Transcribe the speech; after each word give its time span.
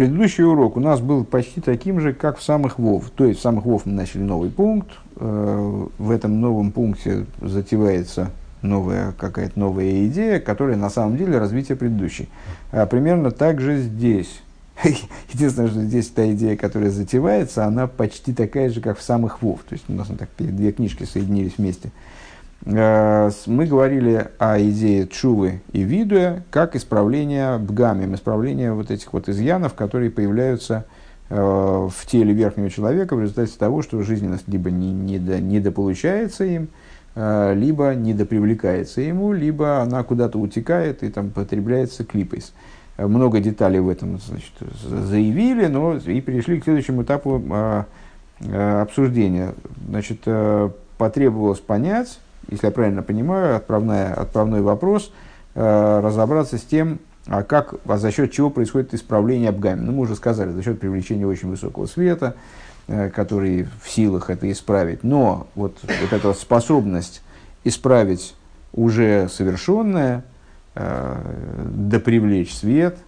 Предыдущий 0.00 0.44
урок 0.44 0.78
у 0.78 0.80
нас 0.80 0.98
был 0.98 1.24
почти 1.24 1.60
таким 1.60 2.00
же, 2.00 2.14
как 2.14 2.38
в 2.38 2.42
самых 2.42 2.78
ВОВ. 2.78 3.10
То 3.10 3.26
есть 3.26 3.40
в 3.40 3.42
самых 3.42 3.66
ВОВ 3.66 3.84
мы 3.84 3.92
начали 3.92 4.22
новый 4.22 4.48
пункт. 4.48 4.88
Э, 5.16 5.86
в 5.98 6.10
этом 6.10 6.40
новом 6.40 6.72
пункте 6.72 7.26
затевается 7.42 8.30
новая 8.62 9.12
какая-то 9.12 9.60
новая 9.60 10.06
идея, 10.06 10.40
которая 10.40 10.78
на 10.78 10.88
самом 10.88 11.18
деле 11.18 11.36
развитие 11.36 11.76
предыдущей. 11.76 12.30
А 12.72 12.86
примерно 12.86 13.30
так 13.30 13.60
же 13.60 13.78
здесь. 13.78 14.40
Единственное, 15.34 15.68
что 15.68 15.82
здесь 15.82 16.08
та 16.08 16.32
идея, 16.32 16.56
которая 16.56 16.88
затевается, 16.88 17.66
она 17.66 17.86
почти 17.86 18.32
такая 18.32 18.70
же, 18.70 18.80
как 18.80 18.96
в 18.96 19.02
самых 19.02 19.42
ВОВ. 19.42 19.60
То 19.68 19.74
есть 19.74 19.84
у 19.88 19.92
нас 19.92 20.08
так 20.18 20.30
две 20.38 20.72
книжки 20.72 21.04
соединились 21.04 21.58
вместе. 21.58 21.92
Мы 22.64 23.66
говорили 23.66 24.28
о 24.38 24.60
идее 24.60 25.06
Чувы 25.08 25.62
и 25.72 25.80
Видуя 25.82 26.44
как 26.50 26.76
исправление 26.76 27.56
бгамим, 27.58 28.14
исправление 28.14 28.74
вот 28.74 28.90
этих 28.90 29.12
вот 29.14 29.28
изъянов, 29.30 29.72
которые 29.72 30.10
появляются 30.10 30.84
э, 31.30 31.36
в 31.36 32.06
теле 32.06 32.34
верхнего 32.34 32.68
человека 32.68 33.16
в 33.16 33.20
результате 33.20 33.56
того, 33.58 33.80
что 33.80 34.02
жизненность 34.02 34.46
либо 34.46 34.70
не, 34.70 34.92
не, 34.92 35.18
до, 35.18 35.40
недополучается 35.40 36.44
им, 36.44 36.68
э, 37.14 37.54
либо 37.54 37.94
недопривлекается 37.94 39.00
ему, 39.00 39.32
либо 39.32 39.80
она 39.80 40.02
куда-то 40.02 40.38
утекает 40.38 41.02
и 41.02 41.08
там 41.08 41.30
потребляется 41.30 42.04
клипой. 42.04 42.42
Много 42.98 43.40
деталей 43.40 43.80
в 43.80 43.88
этом 43.88 44.18
значит, 44.18 44.52
заявили, 44.84 45.66
но 45.68 45.96
и 45.96 46.20
перешли 46.20 46.60
к 46.60 46.64
следующему 46.64 47.04
этапу 47.04 47.42
обсуждения. 48.52 49.54
Значит, 49.88 50.20
потребовалось 50.98 51.60
понять, 51.60 52.18
если 52.48 52.66
я 52.66 52.72
правильно 52.72 53.02
понимаю, 53.02 53.56
отправная, 53.56 54.14
отправной 54.14 54.62
вопрос, 54.62 55.12
э, 55.54 56.00
разобраться 56.02 56.58
с 56.58 56.62
тем, 56.62 56.98
а 57.26 57.42
как, 57.42 57.74
а 57.86 57.98
за 57.98 58.10
счет 58.10 58.32
чего 58.32 58.50
происходит 58.50 58.94
исправление 58.94 59.50
обгами. 59.50 59.80
Ну, 59.80 59.92
мы 59.92 60.00
уже 60.02 60.16
сказали, 60.16 60.50
за 60.50 60.62
счет 60.62 60.80
привлечения 60.80 61.26
очень 61.26 61.48
высокого 61.48 61.86
света, 61.86 62.34
э, 62.88 63.10
который 63.10 63.68
в 63.82 63.88
силах 63.88 64.30
это 64.30 64.50
исправить. 64.50 65.04
Но 65.04 65.46
вот, 65.54 65.78
вот 65.82 66.12
эта 66.12 66.32
способность 66.32 67.22
исправить 67.64 68.34
уже 68.72 69.28
совершенное, 69.28 70.24
э, 70.74 71.16
да 71.66 72.00
привлечь 72.00 72.54
свет, 72.54 72.98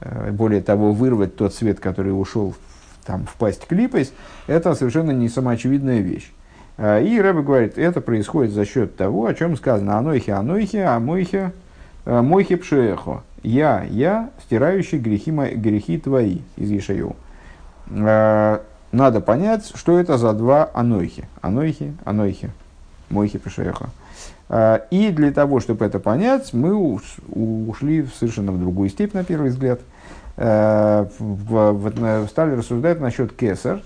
э, 0.00 0.30
более 0.30 0.62
того, 0.62 0.92
вырвать 0.92 1.36
тот 1.36 1.54
свет, 1.54 1.80
который 1.80 2.10
ушел 2.10 2.52
в, 2.52 3.06
там, 3.06 3.26
в 3.26 3.34
пасть 3.34 3.66
клипой, 3.66 4.08
это 4.46 4.74
совершенно 4.74 5.10
не 5.10 5.28
самоочевидная 5.28 6.00
вещь. 6.00 6.32
А, 6.78 7.00
и 7.00 7.18
Рэбе 7.20 7.42
говорит, 7.42 7.78
это 7.78 8.00
происходит 8.00 8.52
за 8.52 8.64
счет 8.64 8.96
того, 8.96 9.26
о 9.26 9.34
чем 9.34 9.56
сказано 9.56 9.98
«Анойхи, 9.98 10.30
анойхи, 10.30 10.76
а 10.76 10.98
мойхи, 10.98 11.52
а 12.04 12.22
мойхи 12.22 12.56
пшеехо». 12.56 13.22
«Я, 13.42 13.84
я, 13.88 14.30
стирающий 14.42 14.98
грехи, 14.98 15.30
грехи 15.30 15.98
твои» 15.98 16.38
из 16.56 16.70
Ишаю. 16.70 17.16
А, 17.90 18.62
надо 18.92 19.20
понять, 19.20 19.70
что 19.74 19.98
это 19.98 20.18
за 20.18 20.32
два 20.32 20.70
анойхи. 20.74 21.26
Анойхи, 21.40 21.94
анойхи, 22.04 22.50
мойхи 23.10 23.38
пшеехо. 23.38 23.90
И 24.90 25.10
для 25.10 25.32
того, 25.32 25.58
чтобы 25.58 25.84
это 25.84 25.98
понять, 25.98 26.52
мы 26.52 26.72
ушли 26.76 28.02
в 28.02 28.14
совершенно 28.14 28.52
в 28.52 28.60
другую 28.60 28.90
степь, 28.90 29.12
на 29.12 29.24
первый 29.24 29.50
взгляд. 29.50 29.80
Стали 30.36 31.10
рассуждать 32.54 33.00
насчет 33.00 33.32
кесар, 33.32 33.80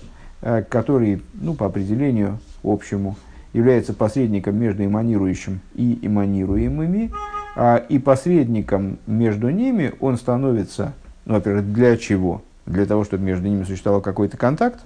который, 0.69 1.23
ну, 1.33 1.55
по 1.55 1.65
определению, 1.65 2.37
общему, 2.63 3.15
является 3.53 3.93
посредником 3.93 4.55
между 4.57 4.85
эманирующим 4.85 5.59
и 5.75 5.99
эманируемыми, 6.01 7.11
а, 7.55 7.77
и 7.77 7.99
посредником 7.99 8.97
между 9.07 9.49
ними 9.49 9.93
он 9.99 10.17
становится, 10.17 10.93
ну, 11.25 11.35
во-первых, 11.35 11.71
для 11.73 11.97
чего? 11.97 12.41
Для 12.65 12.85
того, 12.85 13.03
чтобы 13.03 13.23
между 13.23 13.47
ними 13.47 13.63
существовал 13.63 14.01
какой-то 14.01 14.37
контакт, 14.37 14.79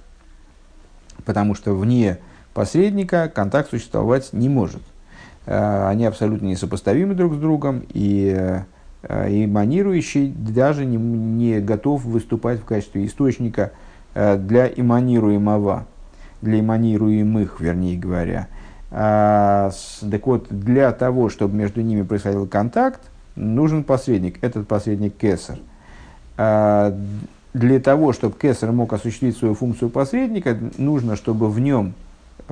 потому 1.24 1.54
что 1.54 1.74
вне 1.74 2.18
посредника 2.54 3.30
контакт 3.32 3.70
существовать 3.70 4.32
не 4.32 4.48
может. 4.48 4.82
А, 5.46 5.88
они 5.88 6.04
абсолютно 6.06 6.46
несопоставимы 6.46 7.14
друг 7.14 7.34
с 7.34 7.38
другом, 7.38 7.84
и 7.92 8.62
эманирующий 9.08 10.32
даже 10.36 10.84
не, 10.84 10.96
не 10.96 11.60
готов 11.60 12.04
выступать 12.04 12.58
в 12.58 12.64
качестве 12.64 13.06
источника 13.06 13.70
а, 14.14 14.36
для 14.36 14.66
эманируемого 14.66 15.86
для 16.42 16.60
эманируемых, 16.60 17.60
вернее 17.60 17.98
говоря. 17.98 18.48
А, 18.90 19.70
так 20.10 20.26
вот, 20.26 20.46
для 20.50 20.92
того, 20.92 21.28
чтобы 21.28 21.56
между 21.56 21.82
ними 21.82 22.02
происходил 22.02 22.46
контакт, 22.46 23.00
нужен 23.34 23.84
посредник. 23.84 24.42
Этот 24.42 24.68
посредник 24.68 25.16
кесар. 25.16 25.58
А, 26.36 26.96
для 27.52 27.80
того, 27.80 28.12
чтобы 28.12 28.36
кесар 28.38 28.72
мог 28.72 28.92
осуществить 28.92 29.36
свою 29.36 29.54
функцию 29.54 29.90
посредника, 29.90 30.56
нужно, 30.78 31.16
чтобы 31.16 31.50
в 31.50 31.58
нем 31.58 31.94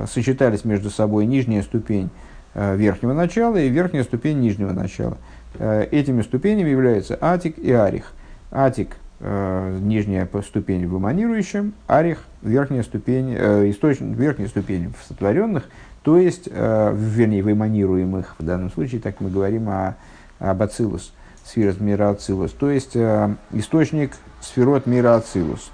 сочетались 0.06 0.64
между 0.64 0.90
собой 0.90 1.26
нижняя 1.26 1.62
ступень 1.62 2.10
а, 2.54 2.74
верхнего 2.74 3.12
начала 3.12 3.56
и 3.56 3.68
верхняя 3.68 4.04
ступень 4.04 4.40
нижнего 4.40 4.72
начала. 4.72 5.18
А, 5.58 5.82
этими 5.82 6.22
ступенями 6.22 6.70
являются 6.70 7.18
атик 7.20 7.58
и 7.58 7.72
арих. 7.72 8.12
Атик 8.50 8.96
э, 9.24 9.78
нижняя 9.80 10.28
ступень 10.46 10.86
в 10.86 10.98
эманирующем, 10.98 11.72
арих– 11.86 12.24
верхняя 12.42 12.82
ступень, 12.82 13.34
э, 13.36 13.70
источник, 13.70 14.16
верхняя 14.16 14.48
ступень 14.48 14.92
в 14.92 15.08
сотворенных, 15.08 15.64
то 16.02 16.18
есть, 16.18 16.48
э, 16.50 16.94
вернее, 16.94 17.42
в 17.42 17.50
эманируемых, 17.50 18.36
в 18.38 18.44
данном 18.44 18.70
случае, 18.70 19.00
так 19.00 19.20
мы 19.20 19.30
говорим 19.30 19.68
о, 19.70 19.96
об 20.38 20.62
ацилус, 20.62 21.12
сферот 21.44 21.80
мира 21.80 22.10
ацилус, 22.10 22.52
то 22.52 22.70
есть, 22.70 22.94
э, 22.94 23.34
источник 23.52 24.12
сферот 24.42 24.86
мира 24.86 25.16
ацилус. 25.16 25.72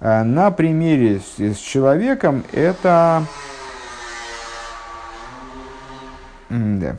Э, 0.00 0.22
на 0.22 0.50
примере 0.50 1.20
с, 1.20 1.38
с 1.38 1.58
человеком 1.58 2.42
это... 2.52 3.24
Да. 6.48 6.88
А, 6.90 6.96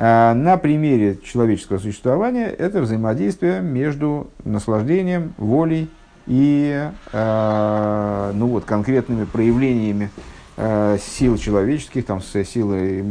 на 0.00 0.56
примере 0.56 1.18
человеческого 1.22 1.76
существования 1.76 2.46
это 2.46 2.80
взаимодействие 2.80 3.60
между 3.60 4.30
наслаждением, 4.44 5.34
волей 5.36 5.90
и 6.26 6.90
э, 7.12 8.32
ну 8.34 8.46
вот, 8.46 8.64
конкретными 8.64 9.24
проявлениями 9.26 10.10
э, 10.56 10.96
сил 11.02 11.36
человеческих, 11.36 12.06
там, 12.06 12.22
силы, 12.22 13.04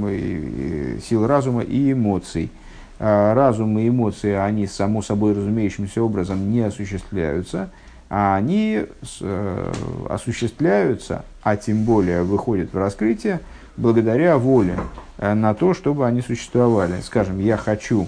сил 1.08 1.28
разума 1.28 1.62
и 1.62 1.92
эмоций. 1.92 2.50
Разум 2.98 3.80
и 3.80 3.88
эмоции, 3.88 4.34
они 4.34 4.68
само 4.68 5.02
собой 5.02 5.34
разумеющимся 5.34 6.04
образом 6.04 6.52
не 6.52 6.60
осуществляются, 6.60 7.70
а 8.10 8.36
они 8.36 8.86
э, 9.22 9.72
осуществляются, 10.10 11.24
а 11.42 11.56
тем 11.56 11.84
более 11.84 12.24
выходят 12.24 12.74
в 12.74 12.78
раскрытие 12.78 13.40
благодаря 13.80 14.38
воле. 14.38 14.78
Э, 15.20 15.34
на 15.34 15.54
то, 15.54 15.74
чтобы 15.74 16.08
они 16.08 16.22
существовали. 16.22 17.02
Скажем, 17.02 17.40
я 17.40 17.58
хочу 17.58 18.08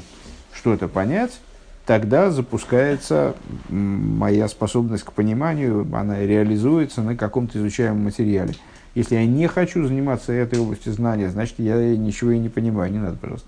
что-то 0.53 0.87
понять, 0.87 1.39
тогда 1.85 2.31
запускается 2.31 3.35
моя 3.69 4.47
способность 4.47 5.03
к 5.03 5.11
пониманию, 5.11 5.87
она 5.93 6.19
реализуется 6.19 7.01
на 7.01 7.15
каком-то 7.15 7.57
изучаемом 7.59 8.05
материале. 8.05 8.53
Если 8.95 9.15
я 9.15 9.25
не 9.25 9.47
хочу 9.47 9.85
заниматься 9.85 10.33
этой 10.33 10.59
областью 10.59 10.93
знания, 10.93 11.29
значит, 11.29 11.55
я 11.59 11.75
ничего 11.95 12.31
и 12.31 12.39
не 12.39 12.49
понимаю. 12.49 12.91
Не 12.91 12.99
надо, 12.99 13.17
пожалуйста. 13.17 13.47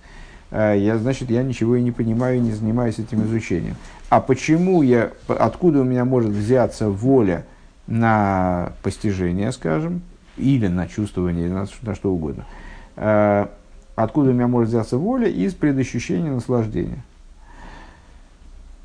Э, 0.52 0.76
я, 0.78 0.98
значит, 0.98 1.30
я 1.30 1.44
ничего 1.44 1.78
и 1.78 1.82
не 1.82 1.92
понимаю, 1.92 2.42
не 2.42 2.52
занимаюсь 2.52 3.00
этим 3.00 3.24
изучением. 3.24 3.76
А 4.10 4.20
почему 4.20 4.82
я, 4.82 5.12
откуда 5.28 5.82
у 5.82 5.84
меня 5.84 6.06
может 6.06 6.32
взяться 6.32 6.90
воля 6.90 7.46
на 7.88 8.74
постижение, 8.84 9.52
скажем, 9.52 10.02
или 10.38 10.68
на 10.68 10.88
чувствование, 10.88 11.46
или 11.46 11.54
на, 11.54 11.68
на 11.82 11.96
что 11.96 12.12
угодно– 12.12 12.46
Э, 12.96 13.48
откуда 13.96 14.30
у 14.30 14.34
меня 14.34 14.48
может 14.48 14.70
взяться 14.70 14.98
воля? 14.98 15.28
Из 15.28 15.54
предощущения 15.54 16.32
наслаждения. 16.32 17.04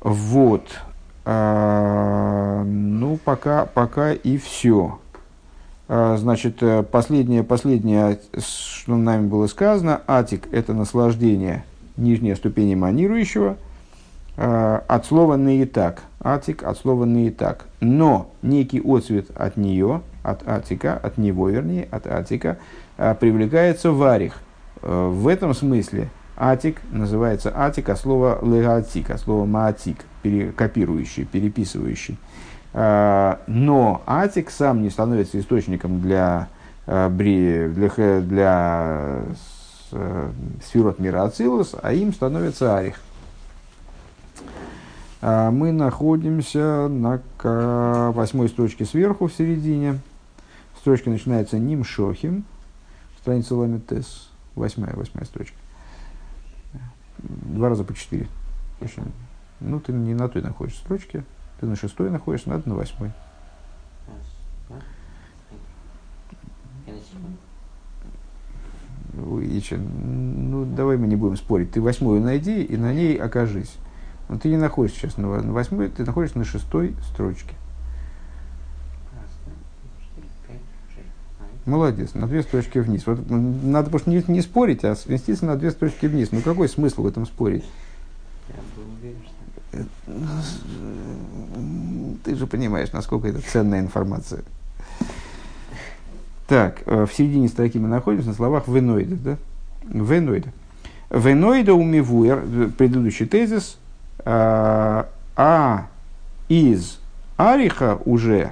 Вот. 0.01 0.67
А, 1.25 2.63
ну, 2.63 3.17
пока, 3.17 3.65
пока 3.65 4.13
и 4.13 4.37
все. 4.37 4.99
А, 5.87 6.17
значит, 6.17 6.61
э, 6.61 6.83
последнее, 6.83 7.43
последнее, 7.43 8.19
что 8.37 8.95
нами 8.95 9.27
было 9.27 9.47
сказано, 9.47 10.01
атик– 10.07 10.47
это 10.51 10.73
наслаждение, 10.73 11.65
нижняя 11.97 12.35
ступень 12.35 12.73
эманирующего, 12.73 13.57
а, 14.37 14.83
от 14.87 15.05
слова 15.05 15.35
«наитак». 15.35 16.03
Атик 16.21 16.63
от 16.63 16.77
слова 16.77 17.05
«наитак». 17.05 17.65
Но 17.81 18.31
некий 18.41 18.81
отцвет 18.81 19.29
от 19.35 19.57
нее, 19.57 20.01
от 20.23 20.47
атика, 20.47 20.95
от 20.95 21.17
него, 21.17 21.49
вернее, 21.49 21.87
от 21.91 22.07
атика– 22.07 22.57
а, 23.01 23.15
привлекается 23.15 23.91
в 23.91 24.03
арих. 24.03 24.33
Э, 24.81 25.07
в 25.07 25.29
этом 25.29 25.53
смысле 25.53 26.09
атик 26.35 26.81
называется 26.91 27.49
атик 27.55 27.87
от 27.87 27.97
слова 27.97 28.39
легатик, 28.43 29.09
от 29.09 29.21
слова 29.21 29.45
маатик, 29.45 29.99
копирующий, 30.57 31.23
переписывающий. 31.23 32.17
А, 32.73 33.39
но 33.47 34.01
атик 34.05 34.51
сам 34.51 34.83
не 34.83 34.89
становится 34.89 35.39
источником 35.39 36.01
для, 36.01 36.49
э, 36.87 37.07
для, 37.09 38.19
для 38.19 39.21
э, 39.93 40.29
сферот 40.65 40.99
мира 40.99 41.23
Ацилус, 41.23 41.75
а 41.81 41.93
им 41.93 42.11
становится 42.11 42.75
арих. 42.75 42.95
А 45.21 45.51
мы 45.51 45.71
находимся 45.71 46.87
на 46.87 47.21
восьмой 48.11 48.47
строчке 48.47 48.85
сверху, 48.85 49.27
в 49.27 49.33
середине. 49.33 49.99
Строчка 50.79 51.09
начинается 51.09 51.59
Ним 51.59 51.83
Шохим, 51.83 52.45
страница 53.21 53.55
Ламетес, 53.55 54.29
восьмая, 54.55 54.93
восьмая 54.95 55.25
строчка. 55.25 55.57
Два 57.17 57.67
раза 57.67 57.83
по 57.83 57.93
четыре. 57.93 58.27
Ну, 59.59 59.81
ты 59.81 59.91
не 59.91 60.13
на 60.13 60.29
той 60.29 60.41
находишься 60.41 60.79
строчке, 60.81 61.25
ты 61.59 61.65
на 61.65 61.75
шестой 61.75 62.09
находишься, 62.09 62.49
надо 62.49 62.69
на 62.69 62.75
восьмой. 62.75 63.11
Ильича, 69.59 69.77
ну 69.77 70.65
давай 70.65 70.95
мы 70.95 71.07
не 71.07 71.17
будем 71.17 71.35
спорить. 71.35 71.71
Ты 71.71 71.81
восьмую 71.81 72.21
найди 72.21 72.63
и 72.63 72.77
на 72.77 72.93
ней 72.93 73.17
окажись. 73.17 73.75
Но 74.29 74.37
ты 74.37 74.49
не 74.49 74.57
находишься 74.57 75.01
сейчас 75.01 75.17
на 75.17 75.27
восьмой, 75.27 75.89
ты 75.89 76.05
находишься 76.05 76.37
на 76.37 76.45
шестой 76.45 76.95
строчке. 77.11 77.55
Молодец, 81.65 82.13
на 82.13 82.27
две 82.27 82.43
строчки 82.43 82.77
вниз. 82.77 83.05
Вот 83.05 83.29
надо 83.29 83.89
просто 83.89 84.09
не, 84.09 84.23
не 84.27 84.41
спорить, 84.41 84.83
а 84.85 84.95
сместиться 84.95 85.45
на 85.45 85.55
две 85.55 85.71
строчки 85.71 86.05
вниз. 86.05 86.29
Ну 86.31 86.41
какой 86.41 86.69
смысл 86.69 87.03
в 87.03 87.07
этом 87.07 87.25
спорить? 87.25 87.65
Ты 92.23 92.35
же 92.35 92.47
понимаешь, 92.47 92.91
насколько 92.91 93.27
это 93.27 93.41
ценная 93.41 93.79
информация. 93.79 94.43
Так, 96.47 96.81
э, 96.85 97.05
в 97.05 97.13
середине 97.13 97.47
строки 97.47 97.77
мы 97.77 97.87
находимся 97.87 98.29
на 98.29 98.33
словах 98.33 98.67
«веноида». 98.67 99.15
Да? 99.15 99.37
«Веноида». 99.83 100.49
«Веноида 101.11 101.73
умивуэр»– 101.73 102.71
предыдущий 102.77 103.27
тезис. 103.27 103.78
А, 104.25 105.07
а 105.35 105.87
из 106.47 106.99
ариха 107.37 107.99
уже, 108.05 108.51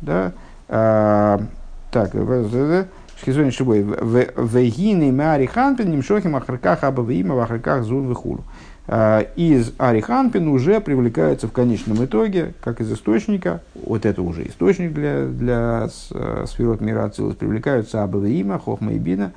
да, 0.00 0.32
а, 0.68 1.40
так, 1.90 2.12
Шхизонин 3.20 3.50
Шибой. 3.50 3.82
Вегины 3.82 5.10
мы 5.10 5.32
ариханпин, 5.32 5.90
немшохим 5.90 6.36
ахарках 6.36 6.84
абавиима 6.84 7.34
в 7.34 7.40
ахарках 7.40 7.82
зун 7.82 8.08
вихулу. 8.08 8.44
Из 9.36 9.74
Ариханпин 9.76 10.48
уже 10.48 10.80
привлекаются 10.80 11.46
в 11.46 11.52
конечном 11.52 12.02
итоге, 12.06 12.54
как 12.62 12.80
из 12.80 12.90
источника, 12.90 13.60
вот 13.74 14.06
это 14.06 14.22
уже 14.22 14.48
источник 14.48 14.94
для, 14.94 15.26
для 15.26 15.90
э, 16.10 16.44
сферот 16.48 16.80
мира 16.80 17.04
Ацилус, 17.04 17.34
привлекаются 17.34 18.02
Абавиима, 18.02 18.58
Хохма 18.58 18.94
и 18.94 18.98
Бина, 18.98 19.32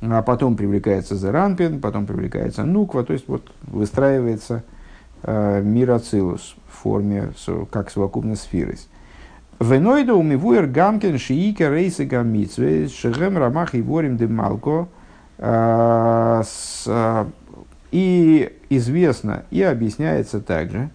а 0.00 0.22
потом 0.22 0.56
привлекается 0.56 1.16
Зеранпин, 1.16 1.82
потом 1.82 2.06
привлекается 2.06 2.64
Нуква, 2.64 3.04
то 3.04 3.12
есть 3.12 3.28
вот 3.28 3.50
выстраивается 3.64 4.54
э, 4.54 4.77
мир 5.26 5.90
Ацилус 5.90 6.56
в 6.68 6.82
форме, 6.82 7.32
как 7.70 7.90
совокупность 7.90 8.42
сферы. 8.42 8.76
Венойда 9.60 10.14
умивуэр 10.14 10.66
гамкин 10.66 11.18
шиика 11.18 11.68
рейсы 11.68 12.04
гаммитсве 12.04 12.88
шехем 12.88 13.36
рамах 13.38 13.74
и 13.74 13.82
ворим 13.82 14.16
демалко 14.16 14.86
э, 15.38 16.42
и 17.90 18.52
известно 18.70 19.42
и 19.50 19.62
объясняется 19.62 20.40
также, 20.40 20.90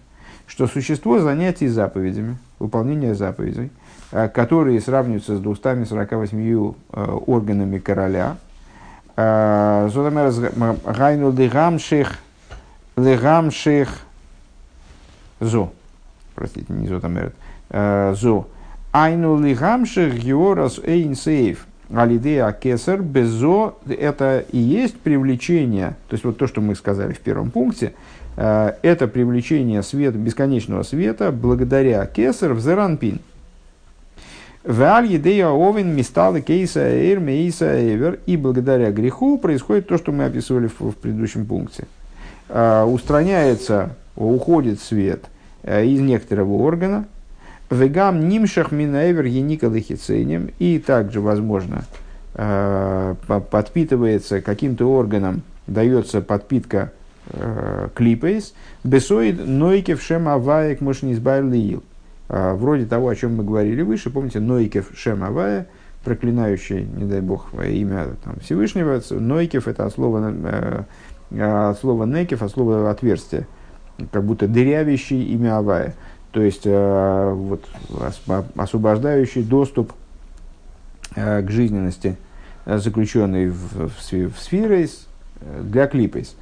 что 0.46 0.66
существо 0.66 1.18
занятий 1.18 1.68
заповедями, 1.68 2.38
выполнение 2.58 3.14
заповедей, 3.14 3.70
э, 4.12 4.30
которые 4.30 4.80
сравниваются 4.80 5.36
с 5.36 5.40
248 5.40 6.38
э, 6.92 7.04
органами 7.26 7.78
короля, 7.78 8.38
э, 9.16 9.90
Гайну 9.92 11.32
легамших 11.32 12.18
легамших 12.96 14.03
зо. 15.44 15.72
Простите, 16.34 16.72
не 16.72 16.86
зотамерет. 16.86 17.34
Зо. 17.70 18.46
Айну 18.92 19.40
легамших 19.40 20.18
георас 20.18 20.80
эйн 20.84 21.14
сейф. 21.14 21.66
Алидея 21.92 22.50
Кесар, 22.52 23.02
Безо, 23.02 23.74
это 23.86 24.44
и 24.50 24.58
есть 24.58 24.98
привлечение, 24.98 25.96
то 26.08 26.14
есть 26.14 26.24
вот 26.24 26.38
то, 26.38 26.46
что 26.46 26.60
мы 26.60 26.74
сказали 26.74 27.12
в 27.12 27.20
первом 27.20 27.50
пункте, 27.50 27.92
э, 28.36 28.72
это 28.82 29.06
привлечение 29.06 29.82
света, 29.82 30.16
бесконечного 30.16 30.82
света 30.82 31.30
благодаря 31.30 32.06
Кесар 32.06 32.54
в 32.54 32.60
Зеранпин. 32.60 33.20
Валь 34.64 35.06
едея 35.06 35.48
овен 35.48 35.94
мисталы 35.94 36.40
кейса 36.40 36.88
эйр 36.88 37.20
мейса 37.20 37.78
эвер. 37.78 38.18
И 38.24 38.38
благодаря 38.38 38.90
греху 38.92 39.36
происходит 39.36 39.88
то, 39.88 39.98
что 39.98 40.10
мы 40.10 40.24
описывали 40.24 40.68
в, 40.68 40.80
в 40.80 40.96
предыдущем 40.96 41.44
пункте. 41.44 41.86
Э, 42.48 42.84
устраняется, 42.84 43.90
уходит 44.16 44.80
свет 44.80 45.24
э, 45.24 45.33
из 45.66 46.00
некоторого 46.00 46.54
органа, 46.54 47.06
Вегам 47.70 48.28
нимшах 48.28 48.72
минаевер 48.72 49.24
еника 49.24 49.68
лихиценем. 49.68 50.50
И 50.58 50.78
также, 50.78 51.20
возможно, 51.20 51.84
э, 52.34 53.14
подпитывается 53.50 54.40
каким-то 54.40 54.86
органом, 54.86 55.42
дается 55.66 56.20
подпитка 56.20 56.92
э, 57.28 57.88
клипейс, 57.94 58.54
бесоид 58.84 59.46
нойкев 59.46 60.02
шем 60.02 60.28
аваек 60.28 60.80
мошнизбайлиил. 60.80 61.82
Э, 62.28 62.54
вроде 62.54 62.86
того, 62.86 63.08
о 63.08 63.16
чем 63.16 63.36
мы 63.36 63.44
говорили 63.44 63.82
выше, 63.82 64.10
помните, 64.10 64.40
нойкев 64.40 64.90
шем 64.94 65.24
авая, 65.24 65.66
проклинающий, 66.04 66.82
не 66.84 67.04
дай 67.04 67.22
бог, 67.22 67.48
имя 67.54 68.08
там, 68.24 68.36
Всевышнего. 68.40 69.00
Нойкев 69.10 69.68
это 69.68 69.86
от 69.86 69.94
слова, 69.94 70.34
от 71.30 71.78
слова 71.80 72.04
некев, 72.04 72.42
от 72.42 72.50
слова 72.50 72.90
отверстие, 72.90 73.46
как 74.10 74.24
будто 74.24 74.48
дырявящий 74.48 75.22
имя 75.22 75.58
авая 75.58 75.94
то 76.34 76.42
есть 76.42 76.62
э, 76.64 77.32
вот, 77.32 77.64
освобождающий 78.56 79.44
доступ 79.44 79.92
э, 81.14 81.42
к 81.42 81.50
жизненности, 81.50 82.16
э, 82.66 82.78
заключенный 82.78 83.50
в, 83.50 83.88
в, 83.88 84.00
в 84.00 84.38
сферейс 84.40 85.06
для 85.40 85.86
клипейс. 85.86 86.34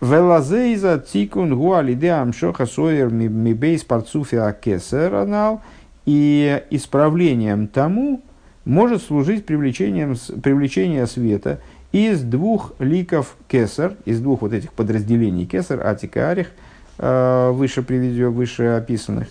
Велазейза 0.00 0.98
тикун 0.98 1.56
гуалиде 1.56 2.10
амшоха 2.10 2.66
сойер 2.66 3.08
мибейс 3.10 3.84
парцуфиа 3.84 4.52
кесер 4.52 5.14
анал. 5.14 5.62
И 6.04 6.62
исправлением 6.68 7.68
тому 7.68 8.20
может 8.66 9.02
служить 9.02 9.46
привлечением, 9.46 10.14
привлечение 10.42 11.06
света 11.06 11.60
из 12.02 12.22
двух 12.22 12.72
ликов 12.78 13.36
кесар, 13.48 13.94
из 14.04 14.20
двух 14.20 14.42
вот 14.42 14.52
этих 14.52 14.72
подразделений 14.72 15.46
кесар, 15.46 15.86
атика 15.86 16.30
арих– 16.30 16.48
Э, 16.96 17.50
выше 17.52 17.82
приведено, 17.82 18.30
выше 18.30 18.64
описанных. 18.64 19.26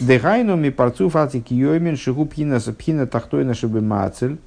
Дехайну 0.00 0.56
ми 0.56 0.70
парцу 0.70 1.08
фатик 1.08 1.50
йоймен 1.50 1.96
шигу 1.96 2.26
пхина 2.26 2.60
пхина 2.60 3.06
тахтойна 3.06 3.54
шибы 3.54 3.80
мацель. 3.80 4.38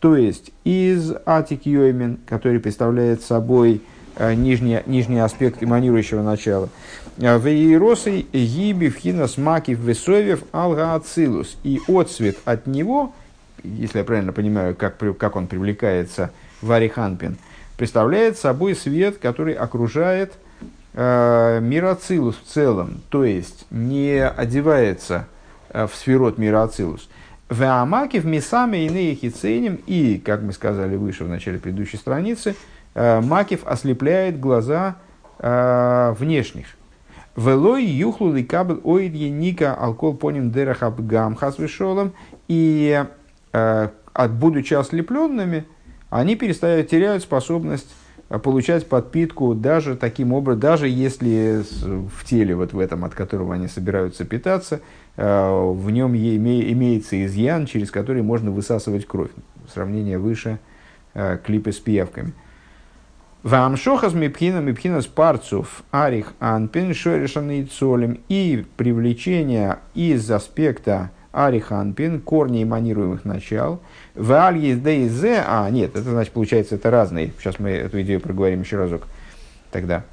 То 0.00 0.16
есть 0.16 0.50
из 0.64 1.12
атик 1.24 1.66
йоймен, 1.66 2.18
который 2.26 2.58
представляет 2.58 3.22
собой 3.22 3.80
э, 4.16 4.34
нижний, 4.34 4.80
нижний 4.86 5.20
аспект 5.20 5.62
эманирующего 5.62 6.22
начала. 6.22 6.68
Э, 7.18 7.38
Вейросы 7.38 8.26
гиби 8.32 8.88
вхина 8.88 9.28
смакив 9.28 9.78
весовев 9.78 10.42
алга 10.50 10.96
ацилус. 10.96 11.56
И 11.62 11.80
отцвет 11.86 12.38
от 12.44 12.66
него, 12.66 13.12
если 13.62 13.98
я 13.98 14.04
правильно 14.04 14.32
понимаю, 14.32 14.74
как, 14.74 14.98
как 15.16 15.36
он 15.36 15.46
привлекается 15.46 16.32
в 16.62 16.72
Ариханпин, 16.72 17.36
представляет 17.76 18.38
собой 18.38 18.74
свет, 18.74 19.18
который 19.18 19.54
окружает– 19.54 20.34
э, 20.96 21.60
мироцилус 21.60 22.36
в 22.36 22.50
целом, 22.50 23.00
то 23.10 23.24
есть 23.24 23.66
не 23.70 24.26
одевается 24.26 25.26
э, 25.68 25.86
в 25.86 25.94
сферот 25.94 26.38
мироцилус. 26.38 27.08
В 27.48 27.62
Амаке 27.62 28.18
в 28.20 28.26
Мисаме 28.26 28.86
иные 28.86 29.14
хиценим 29.14 29.78
и, 29.86 30.18
как 30.18 30.42
мы 30.42 30.52
сказали 30.52 30.96
выше 30.96 31.24
в 31.24 31.28
начале 31.28 31.58
предыдущей 31.58 31.98
страницы, 31.98 32.56
э, 32.94 33.20
Макив 33.20 33.64
ослепляет 33.66 34.40
глаза 34.40 34.96
э, 35.38 36.14
внешних. 36.18 36.66
Велой 37.36 37.84
юхлу 37.84 38.32
ликабл 38.32 38.80
оид 38.82 39.12
ника 39.12 39.74
алкол 39.74 40.16
поним 40.16 40.50
дерахаб 40.50 40.98
гам 41.00 41.36
хасвишолом. 41.36 42.14
И 42.48 43.04
э, 43.52 43.88
будучи 44.30 44.72
ослепленными, 44.72 45.66
они 46.10 46.36
перестают, 46.36 46.88
теряют 46.88 47.22
способность 47.22 47.88
а 48.28 48.40
получать 48.40 48.88
подпитку 48.88 49.54
даже 49.54 49.96
таким 49.96 50.32
образом, 50.32 50.60
даже 50.60 50.88
если 50.88 51.62
в 51.82 52.24
теле, 52.24 52.56
вот 52.56 52.72
в 52.72 52.78
этом, 52.80 53.04
от 53.04 53.14
которого 53.14 53.54
они 53.54 53.68
собираются 53.68 54.24
питаться, 54.24 54.80
э, 55.16 55.70
в 55.72 55.90
нем 55.90 56.16
имеется 56.16 57.24
изъян, 57.24 57.66
через 57.66 57.92
который 57.92 58.22
можно 58.22 58.50
высасывать 58.50 59.06
кровь. 59.06 59.30
Сравнение 59.72 60.18
выше 60.18 60.58
э, 61.14 61.38
клипы 61.44 61.70
с 61.70 61.76
пиявками. 61.76 62.32
Вамшохас 63.44 64.12
мипхина 64.12 64.58
мипхина 64.58 65.02
с 65.02 65.06
парцов 65.06 65.84
арих 65.92 66.32
анпин 66.40 66.94
шорешаны 66.94 67.64
цолем 67.66 68.18
и 68.28 68.64
привлечение 68.76 69.78
из 69.94 70.28
аспекта 70.28 71.12
ариханпин, 71.30 72.22
корни 72.22 72.64
эманируемых 72.64 73.24
начал, 73.24 73.80
в 74.16 74.32
аль 74.32 74.58
езде 74.58 75.42
а, 75.46 75.68
нет, 75.70 75.90
это 75.90 76.10
значит, 76.10 76.32
получается, 76.32 76.76
это 76.76 76.90
разные. 76.90 77.32
Сейчас 77.38 77.58
мы 77.58 77.70
эту 77.70 78.00
идею 78.02 78.20
проговорим 78.20 78.62
еще 78.62 78.76
разок 78.76 79.06
тогда. 79.70 80.04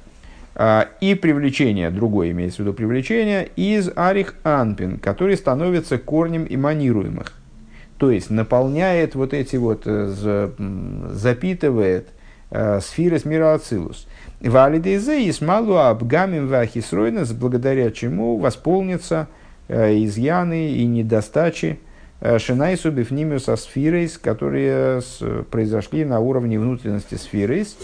А, 0.54 0.88
и 1.00 1.14
привлечение, 1.14 1.90
другое 1.90 2.30
имеется 2.30 2.58
в 2.58 2.60
виду 2.60 2.74
привлечение, 2.74 3.48
из 3.56 3.90
арих 3.96 4.34
анпин, 4.44 4.98
который 4.98 5.36
становится 5.36 5.98
корнем 5.98 6.46
эманируемых. 6.48 7.32
То 7.98 8.10
есть 8.10 8.30
наполняет 8.30 9.14
вот 9.14 9.32
эти 9.32 9.56
вот, 9.56 9.82
э, 9.86 10.50
запитывает 11.10 12.08
э, 12.50 12.80
сферы 12.80 13.18
с 13.18 13.24
мира 13.24 13.54
Ацилус. 13.54 14.06
Валидейзе 14.40 15.24
и 15.24 15.32
смалу 15.32 15.76
абгамим 15.76 16.48
вахисройнес, 16.48 17.32
благодаря 17.32 17.90
чему 17.90 18.36
восполнится 18.36 19.28
э, 19.68 20.04
изъяны 20.04 20.72
и 20.72 20.84
недостачи 20.84 21.78
Шинайсу 22.38 22.90
бифнимиус 22.90 23.48
асфирейс, 23.48 24.16
которые 24.18 25.02
произошли 25.50 26.04
на 26.04 26.20
уровне 26.20 26.58
внутренности 26.58 27.16
сфирейс, 27.16 27.76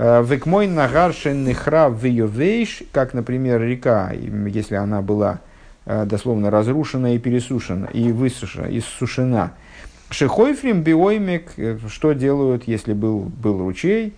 Э, 0.00 0.22
Векмой 0.24 0.68
нагаршен 0.68 1.44
нехра 1.44 1.88
вейовейш, 1.88 2.84
как, 2.92 3.14
например, 3.14 3.60
река, 3.60 4.12
если 4.12 4.76
она 4.76 5.02
была 5.02 5.40
э, 5.86 6.04
дословно 6.04 6.52
разрушена 6.52 7.16
и 7.16 7.18
пересушена, 7.18 7.86
и 7.86 8.12
высушена, 8.12 8.66
и 8.66 8.80
сушена. 8.80 9.54
Шехойфрим 10.10 10.82
биоймик, 10.82 11.50
э, 11.56 11.78
что 11.88 12.12
делают, 12.12 12.68
если 12.68 12.92
был, 12.92 13.22
был 13.22 13.58
ручей, 13.58 14.14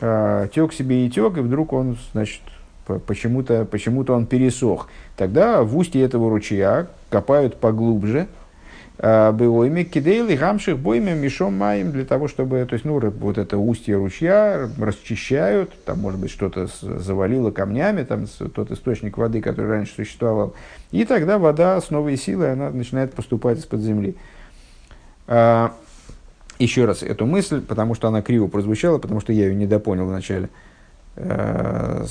тек 0.00 0.72
себе 0.72 1.06
и 1.06 1.10
тек, 1.10 1.36
и 1.36 1.40
вдруг 1.40 1.74
он, 1.74 1.98
значит, 2.14 2.40
почему-то 3.06 3.66
почему 3.66 4.02
он 4.08 4.24
пересох. 4.24 4.88
Тогда 5.18 5.62
в 5.62 5.76
устье 5.76 6.02
этого 6.02 6.30
ручья 6.30 6.86
копают 7.10 7.56
поглубже– 7.56 8.26
Э, 9.02 9.32
Бывойми 9.32 9.84
кидейли 9.84 10.36
гамших 10.36 10.78
бойми 10.78 11.12
мешом 11.12 11.56
маем 11.56 11.90
для 11.90 12.04
того, 12.04 12.28
чтобы, 12.28 12.66
то 12.66 12.74
есть, 12.74 12.84
ну, 12.84 13.00
вот 13.00 13.38
это 13.38 13.56
устье 13.56 13.96
ручья 13.96 14.68
расчищают, 14.78 15.72
там, 15.84 16.00
может 16.00 16.20
быть, 16.20 16.30
что-то 16.30 16.68
завалило 16.82 17.50
камнями, 17.50 18.02
там, 18.02 18.26
тот 18.54 18.70
источник 18.70 19.16
воды, 19.16 19.40
который 19.40 19.70
раньше 19.70 19.94
существовал, 19.94 20.54
и 20.90 21.06
тогда 21.06 21.38
вода 21.38 21.80
с 21.80 21.88
новой 21.88 22.18
силой, 22.18 22.52
она 22.52 22.68
начинает 22.68 23.14
поступать 23.14 23.58
из-под 23.60 23.80
земли. 23.80 24.16
А, 25.26 25.72
еще 26.58 26.84
раз 26.84 27.02
эту 27.02 27.24
мысль, 27.24 27.62
потому 27.62 27.94
что 27.94 28.08
она 28.08 28.20
криво 28.20 28.48
прозвучала, 28.48 28.98
потому 28.98 29.20
что 29.20 29.32
я 29.32 29.46
ее 29.46 29.54
не 29.54 29.66
допонял 29.66 30.04
вначале. 30.04 30.50
А, 31.16 32.04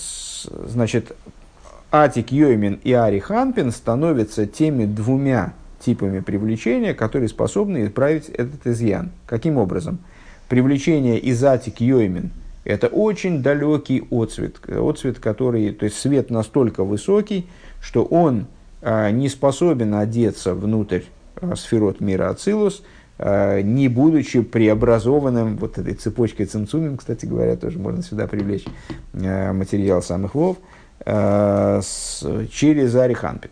значит, 0.66 1.16
Атик 1.92 2.32
Йоймин 2.32 2.80
и 2.84 2.94
Ари 2.94 3.20
Ханпин 3.20 3.70
становятся 3.72 4.48
теми 4.48 4.86
двумя 4.86 5.54
типами 5.80 6.20
привлечения, 6.20 6.94
которые 6.94 7.30
способны 7.30 7.86
исправить 7.86 8.30
этот 8.30 8.68
изъян. 8.68 9.12
Каким 9.26 9.58
образом? 9.58 10.00
Привлечение 10.48 11.30
изатик 11.32 11.80
йоймин– 11.82 12.32
это 12.64 12.88
очень 12.88 13.42
далекий 13.42 14.04
отцвет, 14.12 14.58
отцвет, 14.68 15.20
который, 15.20 15.72
то 15.72 15.86
есть 15.86 15.98
свет 15.98 16.30
настолько 16.30 16.84
высокий, 16.84 17.48
что 17.82 18.04
он 18.04 18.48
а, 18.82 19.12
не 19.12 19.30
способен 19.30 19.96
одеться 19.96 20.54
внутрь 20.54 21.02
а, 21.36 21.56
сферот 21.56 22.00
мира 22.00 22.30
Ацилус, 22.30 22.84
а, 23.18 23.62
не 23.62 23.88
будучи 23.88 24.42
преобразованным 24.42 25.58
вот 25.58 25.78
этой 25.78 25.94
цепочкой 25.94 26.46
цимцумим, 26.46 26.98
кстати 26.98 27.26
говоря, 27.26 27.56
тоже 27.56 27.80
можно 27.80 28.04
сюда 28.04 28.28
привлечь 28.28 28.66
а, 29.14 29.54
материал 29.54 30.02
самых 30.02 30.36
вов, 30.36 30.58
а, 31.06 31.80
с, 31.82 32.26
через 32.52 32.96
Ариханпин. 32.96 33.52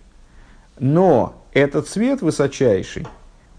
Но 0.79 1.46
этот 1.57 1.87
свет 1.87 2.21
высочайший, 2.21 3.07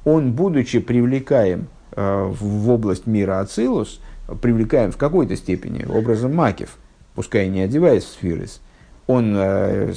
он, 0.04 0.32
будучи 0.32 0.78
привлекаем 0.78 1.66
э, 1.92 2.24
в 2.30 2.70
область 2.70 3.06
мира 3.06 3.40
Ацилус, 3.40 4.00
привлекаем 4.40 4.92
в 4.92 4.96
какой-то 4.96 5.34
степени 5.36 5.84
образом 5.84 6.34
макев, 6.34 6.78
пускай 7.14 7.48
не 7.48 7.60
одеваясь 7.60 8.04
в 8.04 8.08
сферис, 8.08 8.60
он 9.08 9.34
э, 9.36 9.94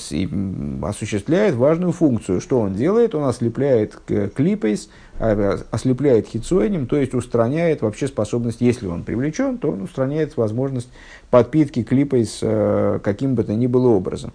осуществляет 0.82 1.56
важную 1.56 1.92
функцию. 1.92 2.40
Что 2.40 2.62
он 2.62 2.74
делает? 2.74 3.14
Он 3.14 3.26
ослепляет 3.26 4.00
клипейс, 4.08 4.90
э, 5.20 5.58
ослепляет 5.70 6.28
хитсоинем, 6.28 6.88
то 6.88 6.96
есть 6.96 7.14
устраняет 7.14 7.82
вообще 7.82 8.08
способность, 8.08 8.62
если 8.62 8.88
он 8.88 9.04
привлечен, 9.04 9.58
то 9.58 9.72
он 9.72 9.82
устраняет 9.82 10.38
возможность 10.38 10.90
подпитки 11.30 11.84
клипейс 11.84 12.40
э, 12.42 13.00
каким 13.04 13.36
бы 13.36 13.44
то 13.44 13.54
ни 13.54 13.68
было 13.68 13.90
образом. 13.90 14.34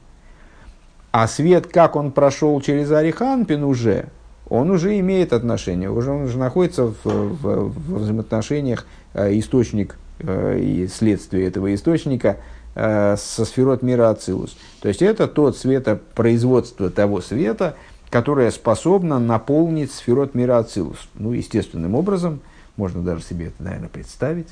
А 1.18 1.28
свет, 1.28 1.66
как 1.66 1.96
он 1.96 2.12
прошел 2.12 2.60
через 2.60 2.92
Ариханпин 2.92 3.64
уже, 3.64 4.08
он 4.50 4.70
уже 4.70 4.98
имеет 4.98 5.32
отношение, 5.32 5.90
уже 5.90 6.10
он 6.10 6.24
уже 6.24 6.36
находится 6.36 6.88
в, 6.88 7.04
в, 7.04 7.70
в 7.70 7.98
взаимоотношениях 8.00 8.86
э, 9.14 9.38
источник 9.38 9.96
э, 10.18 10.58
и 10.58 10.86
следствие 10.88 11.46
этого 11.46 11.74
источника 11.74 12.36
э, 12.74 13.16
со 13.16 13.46
сферот 13.46 13.80
мира 13.80 14.10
Ацилус. 14.10 14.58
То 14.82 14.88
есть 14.88 15.00
это 15.00 15.26
тот 15.26 15.56
светопроизводство 15.56 16.90
того 16.90 17.22
света, 17.22 17.76
которое 18.10 18.50
способно 18.50 19.18
наполнить 19.18 19.92
сферот 19.92 20.34
мира 20.34 20.58
Ацилус. 20.58 21.08
Ну, 21.14 21.32
естественным 21.32 21.94
образом, 21.94 22.40
можно 22.76 23.00
даже 23.00 23.22
себе 23.22 23.46
это, 23.46 23.62
наверное, 23.62 23.88
представить 23.88 24.48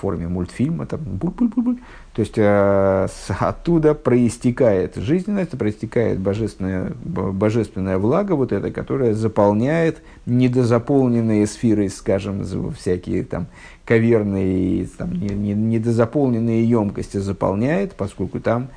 форме 0.00 0.28
мультфильма, 0.28 0.86
там, 0.86 1.00
буль 1.00 1.30
-буль 1.30 1.48
-буль 1.54 1.64
-буль. 1.64 1.78
то 2.14 2.22
есть 2.22 2.38
э, 2.38 3.08
с, 3.08 3.30
оттуда 3.40 3.94
проистекает 3.94 4.96
жизненность, 4.96 5.56
проистекает 5.58 6.18
божественная, 6.18 6.92
божественная 7.04 7.98
влага, 7.98 8.34
вот 8.34 8.52
эта, 8.52 8.70
которая 8.70 9.14
заполняет 9.14 10.02
недозаполненные 10.26 11.46
сферы, 11.46 11.88
скажем, 11.88 12.44
всякие 12.72 13.24
там 13.24 13.46
каверные, 13.84 14.86
там, 14.98 15.12
недозаполненные 15.12 16.64
емкости 16.64 17.18
заполняет, 17.18 17.94
поскольку 17.94 18.40
там 18.40 18.68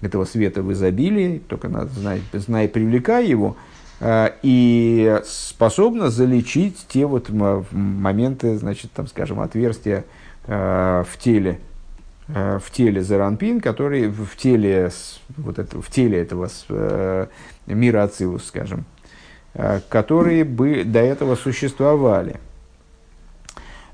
этого 0.00 0.24
света 0.24 0.62
в 0.62 0.72
изобилии, 0.72 1.40
только 1.48 1.68
надо 1.68 1.90
знать, 1.90 2.22
знай, 2.32 2.68
привлекай 2.68 3.26
его, 3.26 3.56
э, 4.00 4.30
и 4.42 5.20
способна 5.24 6.10
залечить 6.10 6.86
те 6.88 7.06
вот 7.06 7.30
моменты, 7.30 8.58
значит, 8.58 8.90
там, 8.92 9.06
скажем, 9.06 9.40
отверстия, 9.40 10.04
в 10.46 11.18
теле, 11.18 11.58
э, 12.28 12.58
в 12.62 12.70
теле 12.70 13.02
Заранпин, 13.02 13.60
который 13.60 14.08
в 14.08 14.36
теле, 14.36 14.90
вот 15.36 15.58
это, 15.58 15.80
в 15.80 15.90
теле 15.90 16.20
этого 16.20 16.48
э, 16.68 17.26
мира 17.66 18.02
Ацилус, 18.04 18.46
скажем, 18.46 18.84
которые 19.88 20.44
бы 20.44 20.82
до 20.84 21.00
этого 21.00 21.36
существовали. 21.36 22.40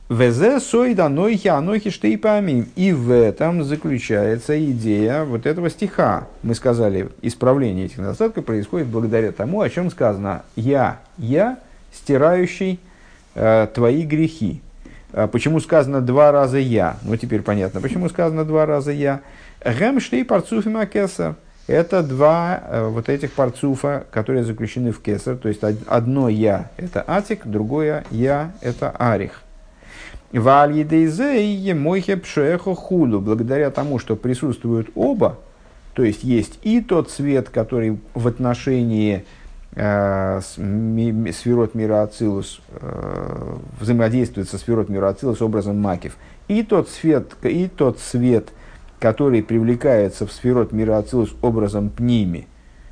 Везе 0.09 0.59
сойда 0.59 1.11
нойхи 1.11 1.49
анохи 1.49 1.91
штейпамим. 1.91 2.69
И 2.77 2.93
в 2.93 3.13
этом 3.13 3.63
заключается 3.63 4.59
идея 4.73 5.25
вот 5.25 5.45
этого 5.45 5.69
стиха. 5.69 6.29
Мы 6.43 6.55
сказали, 6.55 7.11
исправление 7.21 7.87
этих 7.87 7.99
недостатков 7.99 8.47
происходит 8.47 8.87
благодаря 8.87 9.33
тому, 9.33 9.61
о 9.61 9.69
чем 9.69 9.91
сказано 9.91 10.45
«Я, 10.57 11.01
я, 11.19 11.59
стирающий 11.93 12.81
э, 13.35 13.67
твои 13.75 14.05
грехи». 14.05 14.63
А 15.13 15.27
почему 15.27 15.61
сказано 15.61 16.01
два 16.01 16.33
раза 16.33 16.59
«я»? 16.59 16.99
Ну, 17.03 17.17
теперь 17.17 17.43
понятно, 17.43 17.81
почему 17.81 18.09
сказано 18.09 18.45
два 18.45 18.67
раза 18.67 18.93
«я». 18.93 19.21
Гэм 19.65 20.01
штей 20.01 20.25
парцуфи 20.25 20.69
макесар. 20.69 21.35
Это 21.67 22.03
два 22.03 22.63
э, 22.63 22.89
вот 22.89 23.09
этих 23.09 23.33
парцуфа, 23.33 24.07
которые 24.11 24.45
заключены 24.45 24.93
в 24.93 25.01
кесар. 25.01 25.37
То 25.37 25.49
есть 25.49 25.63
одно 25.87 26.29
«я»– 26.29 26.71
это 26.77 27.05
атик, 27.07 27.47
другое 27.47 28.05
«я»– 28.11 28.53
это 28.61 28.91
арих. 28.91 29.43
Худу. 32.75 33.21
Благодаря 33.21 33.71
тому, 33.71 33.99
что 33.99 34.15
присутствуют 34.15 34.91
оба, 34.95 35.39
то 35.95 36.05
есть 36.05 36.23
есть 36.23 36.59
и 36.63 36.81
тот 36.81 37.11
свет, 37.11 37.49
который 37.49 37.99
в 38.15 38.29
отношении 38.29 39.25
сферот 39.75 41.75
мира 41.75 42.03
Ацилус 42.03 42.61
э, 42.71 43.57
взаимодействует 43.81 44.49
со 44.49 44.59
сферот 44.59 44.89
мира 44.89 45.09
Ацилус 45.09 45.43
образом 45.43 45.81
макив. 45.81 46.17
И 46.49 46.63
тот, 46.63 46.89
свет, 46.89 47.35
и 47.43 47.69
тот 47.69 47.99
свет, 48.01 48.51
который 48.99 49.43
привлекается 49.43 50.27
в 50.27 50.33
сферот 50.33 50.73
мира 50.73 50.99
Ацилус 50.99 51.35
образом 51.43 51.91
пними, 51.91 52.49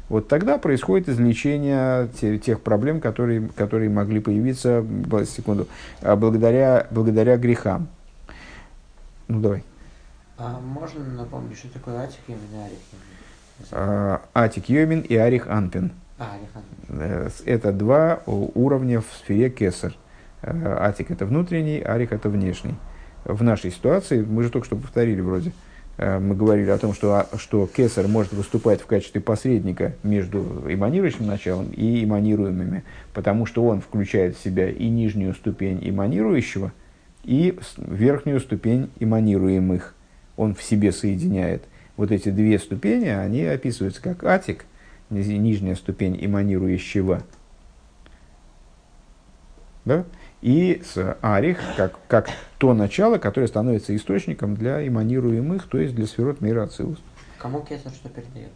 вот 0.08 0.28
тогда 0.28 0.58
происходит 0.58 1.08
излечение 1.08 2.08
тех 2.38 2.60
проблем, 2.60 3.00
которые, 3.00 3.48
которые 3.56 3.90
могли 3.90 4.20
появиться, 4.20 4.86
секунду, 5.26 5.66
а 6.00 6.14
благодаря, 6.14 6.86
благодаря 6.92 7.36
грехам. 7.36 7.88
Ну, 9.26 9.40
давай. 9.40 9.64
А 10.38 10.60
можно 10.60 11.04
напомнить, 11.04 11.58
что 11.58 11.72
такое 11.72 12.02
Атик, 12.02 12.20
Йомин 12.28 12.48
и 12.52 12.58
Арих? 12.58 12.78
А, 13.72 14.22
Атик, 14.34 14.68
Йомин 14.68 15.00
и 15.00 15.16
Арих 15.16 15.48
Анпин. 15.48 15.90
А, 16.18 16.38
Э, 16.88 17.28
это 17.44 17.72
два 17.72 18.20
уровня 18.26 19.00
в 19.00 19.06
сфере 19.22 19.50
кесар. 19.50 19.94
Э, 20.42 20.76
атик 20.80 21.10
это 21.10 21.26
внутренний, 21.26 21.80
арик 21.80 22.12
это 22.12 22.28
внешний. 22.28 22.74
В 23.24 23.42
нашей 23.42 23.70
ситуации, 23.70 24.22
мы 24.22 24.42
же 24.42 24.50
только 24.50 24.66
что 24.66 24.76
повторили 24.76 25.20
вроде, 25.20 25.52
э, 25.98 26.18
мы 26.18 26.34
говорили 26.34 26.70
о 26.70 26.78
том, 26.78 26.94
что, 26.94 27.14
а, 27.14 27.28
что 27.36 27.66
кесар 27.66 28.08
может 28.08 28.32
выступать 28.32 28.80
в 28.80 28.86
качестве 28.86 29.20
посредника 29.20 29.94
между 30.02 30.40
эманирующим 30.68 31.26
началом 31.26 31.70
и 31.70 32.04
эманируемыми, 32.04 32.84
потому 33.12 33.46
что 33.46 33.64
он 33.66 33.80
включает 33.80 34.36
в 34.36 34.42
себя 34.42 34.70
и 34.70 34.88
нижнюю 34.88 35.34
ступень 35.34 35.80
эманирующего, 35.82 36.72
и 37.24 37.58
верхнюю 37.76 38.40
ступень 38.40 38.90
эманируемых. 39.00 39.94
Он 40.36 40.54
в 40.54 40.62
себе 40.62 40.92
соединяет– 40.92 41.64
вот 41.96 42.12
эти 42.12 42.28
две 42.28 42.58
ступени, 42.58 43.08
они 43.08 43.44
описываются 43.44 44.02
как 44.02 44.24
атик, 44.24 44.66
нижняя 45.10 45.74
ступень 45.74 46.16
эманирующего, 46.20 47.22
да? 49.84 50.04
и 50.42 50.82
с 50.84 51.16
арих, 51.22 51.58
как, 51.76 51.98
как 52.08 52.28
то 52.58 52.74
начало, 52.74 53.18
которое 53.18 53.46
становится 53.46 53.94
источником 53.94 54.54
для 54.54 54.86
эманируемых, 54.86 55.68
то 55.68 55.78
есть 55.78 55.94
для 55.94 56.06
сферот 56.06 56.40
мира 56.40 56.64
Ацилус. 56.64 56.98
Кому 57.38 57.60
кесар 57.60 57.92
что 57.92 58.08
передает? 58.08 58.50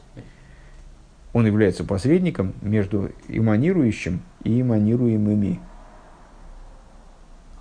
Он 1.32 1.46
является 1.46 1.84
посредником 1.84 2.54
между 2.60 3.12
эманирующим 3.28 4.20
и 4.42 4.60
эманируемыми. 4.60 5.60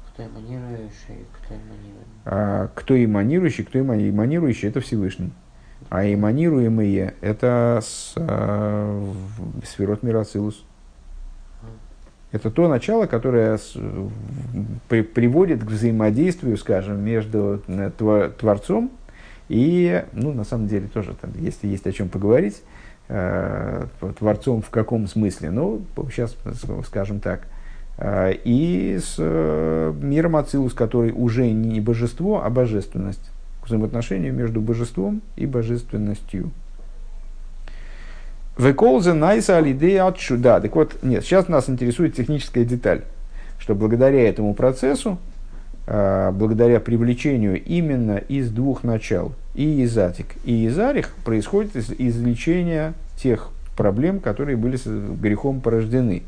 Кто 0.07 0.23
эманирующий, 0.25 1.25
кто 1.33 1.53
эманируемый? 1.53 2.05
А, 2.25 2.67
кто 2.73 3.03
эманирующий, 3.03 3.63
кто 3.63 3.79
эмани- 3.79 4.09
эманирующий, 4.09 4.69
это 4.69 4.81
Всевышний. 4.81 5.31
А 5.89 6.05
эманируемые– 6.05 7.13
это 7.21 7.79
с, 7.81 8.13
в- 8.15 9.65
сферот 9.65 10.03
мира 10.03 10.21
Ацилус. 10.21 10.63
Это 12.31 12.51
то 12.51 12.67
начало, 12.67 13.07
которое 13.07 13.57
при- 14.87 15.01
приводит 15.01 15.63
к 15.63 15.67
взаимодействию, 15.67 16.57
скажем, 16.57 17.03
между 17.03 17.63
э, 17.67 17.89
Творцом 18.37 18.91
и, 19.47 20.03
ну, 20.13 20.31
на 20.33 20.43
самом 20.43 20.67
деле, 20.67 20.87
тоже 20.87 21.15
там, 21.19 21.31
если 21.39 21.67
есть 21.67 21.87
о 21.87 21.91
чем 21.91 22.07
поговорить, 22.07 22.61
э, 23.07 23.85
Творцом 24.19 24.61
в 24.61 24.69
каком 24.69 25.07
смысле, 25.07 25.49
ну, 25.49 25.81
сейчас 26.11 26.37
скажем 26.85 27.19
так, 27.19 27.47
э, 27.97 28.33
и 28.43 28.99
с 29.01 29.15
э, 29.17 29.93
миром 29.99 30.35
Ацилус, 30.35 30.75
который 30.75 31.11
уже 31.11 31.49
не 31.49 31.81
божество, 31.81 32.43
а 32.45 32.49
божественность, 32.51 33.31
взаимоотношению 33.69 34.33
между 34.33 34.61
божеством 34.61 35.21
и 35.35 35.45
божественностью. 35.45 36.51
Веколзе 38.57 39.13
найса 39.13 39.57
алидея 39.57 40.07
отчу. 40.07 40.35
Да, 40.37 40.59
так 40.59 40.75
вот, 40.75 41.01
нет, 41.01 41.23
сейчас 41.23 41.47
нас 41.47 41.69
интересует 41.69 42.15
техническая 42.15 42.65
деталь, 42.65 43.03
что 43.57 43.73
благодаря 43.73 44.27
этому 44.27 44.53
процессу, 44.53 45.17
а, 45.87 46.31
благодаря 46.33 46.81
привлечению 46.81 47.63
именно 47.63 48.17
из 48.17 48.51
двух 48.51 48.83
начал, 48.83 49.31
и 49.55 49.81
из 49.83 49.97
атик, 49.97 50.35
и 50.43 50.65
из 50.65 50.77
арих, 50.77 51.13
происходит 51.23 51.77
из- 51.77 51.91
излечение 51.97 52.93
тех 53.15 53.49
проблем, 53.77 54.19
которые 54.19 54.57
были 54.57 54.75
с 54.75 54.85
грехом 54.85 55.61
порождены. 55.61 56.23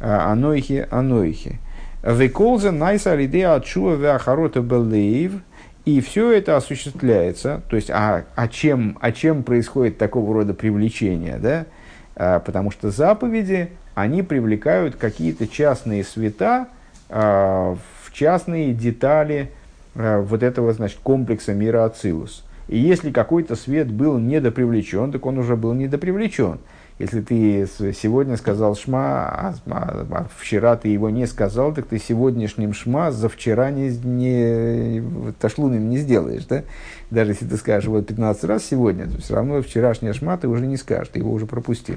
А, 0.00 0.30
Аноихи, 0.30 0.86
аноихи. 0.90 1.58
Веколзе 2.04 2.70
найса 2.70 3.12
алидея 3.12 3.54
отчу 3.54 3.96
веахарота 3.96 4.60
белеев– 4.60 5.32
и 5.84 6.00
все 6.00 6.30
это 6.30 6.56
осуществляется, 6.56 7.62
то 7.68 7.76
есть, 7.76 7.90
а, 7.90 8.24
а, 8.36 8.48
чем, 8.48 8.98
а 9.00 9.10
чем 9.10 9.42
происходит 9.42 9.98
такого 9.98 10.32
рода 10.32 10.54
привлечение, 10.54 11.38
да? 11.38 11.66
А, 12.14 12.38
потому 12.40 12.70
что 12.70 12.90
заповеди, 12.90 13.70
они 13.94 14.22
привлекают 14.22 14.96
какие-то 14.96 15.48
частные 15.48 16.04
света 16.04 16.68
а, 17.08 17.76
в 18.04 18.12
частные 18.12 18.72
детали 18.72 19.50
а, 19.96 20.20
вот 20.22 20.42
этого, 20.42 20.72
значит, 20.72 20.98
комплекса 21.02 21.52
мира 21.52 21.84
Ацилус. 21.84 22.44
И 22.68 22.78
если 22.78 23.10
какой-то 23.10 23.56
свет 23.56 23.90
был 23.90 24.18
недопривлечен, 24.18 25.10
так 25.10 25.26
он 25.26 25.38
уже 25.38 25.56
был 25.56 25.74
недопривлечен. 25.74 26.58
Если 27.02 27.20
ты 27.20 27.66
сегодня 27.94 28.36
сказал 28.36 28.76
шма, 28.76 29.24
а, 29.28 29.54
а- 29.66 30.06
а 30.08 30.26
вчера 30.38 30.76
ты 30.76 30.86
его 30.86 31.10
не 31.10 31.26
сказал, 31.26 31.74
так 31.74 31.86
ты 31.86 31.98
сегодняшним 31.98 32.72
шма 32.72 33.10
за 33.10 33.28
вчера 33.28 33.72
не, 33.72 33.88
не 33.88 35.02
ташлумим 35.40 35.90
не 35.90 35.96
сделаешь. 35.98 36.44
Да? 36.44 36.62
Даже 37.10 37.32
если 37.32 37.46
ты 37.46 37.56
скажешь 37.56 37.88
вот 37.88 38.06
15 38.06 38.44
раз 38.44 38.64
сегодня, 38.64 39.08
то 39.08 39.20
все 39.20 39.34
равно 39.34 39.60
вчерашнее 39.62 40.12
шма 40.12 40.36
ты 40.36 40.46
уже 40.46 40.64
не 40.64 40.76
скажешь, 40.76 41.08
ты 41.08 41.18
его 41.18 41.32
уже 41.32 41.46
пропустил. 41.46 41.96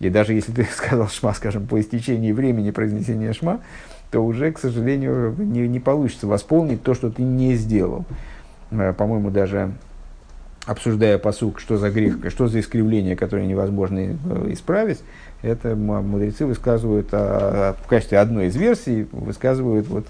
И 0.00 0.10
даже 0.10 0.32
если 0.32 0.50
ты 0.50 0.64
сказал 0.76 1.06
шма, 1.06 1.32
скажем, 1.32 1.68
по 1.68 1.80
истечении 1.80 2.32
времени 2.32 2.72
произнесения 2.72 3.32
шма, 3.34 3.60
то 4.10 4.18
уже, 4.18 4.50
к 4.50 4.58
сожалению, 4.58 5.36
не, 5.38 5.68
не 5.68 5.78
получится 5.78 6.26
восполнить 6.26 6.82
то, 6.82 6.94
что 6.94 7.08
ты 7.08 7.22
не 7.22 7.54
сделал. 7.54 8.04
Э, 8.72 8.92
По-моему, 8.94 9.30
даже 9.30 9.74
обсуждая 10.66 11.18
посук, 11.18 11.60
что 11.60 11.76
за 11.76 11.90
грех, 11.90 12.16
что 12.30 12.48
за 12.48 12.60
искривление, 12.60 13.16
которое 13.16 13.46
невозможно 13.46 13.98
э, 13.98 14.52
исправить, 14.52 15.00
это 15.42 15.76
мудрецы 15.76 16.46
высказывают 16.46 17.08
а, 17.12 17.76
в 17.84 17.86
качестве 17.86 18.18
одной 18.18 18.46
из 18.46 18.56
версий, 18.56 19.06
высказывают 19.12 19.86
вот, 19.88 20.06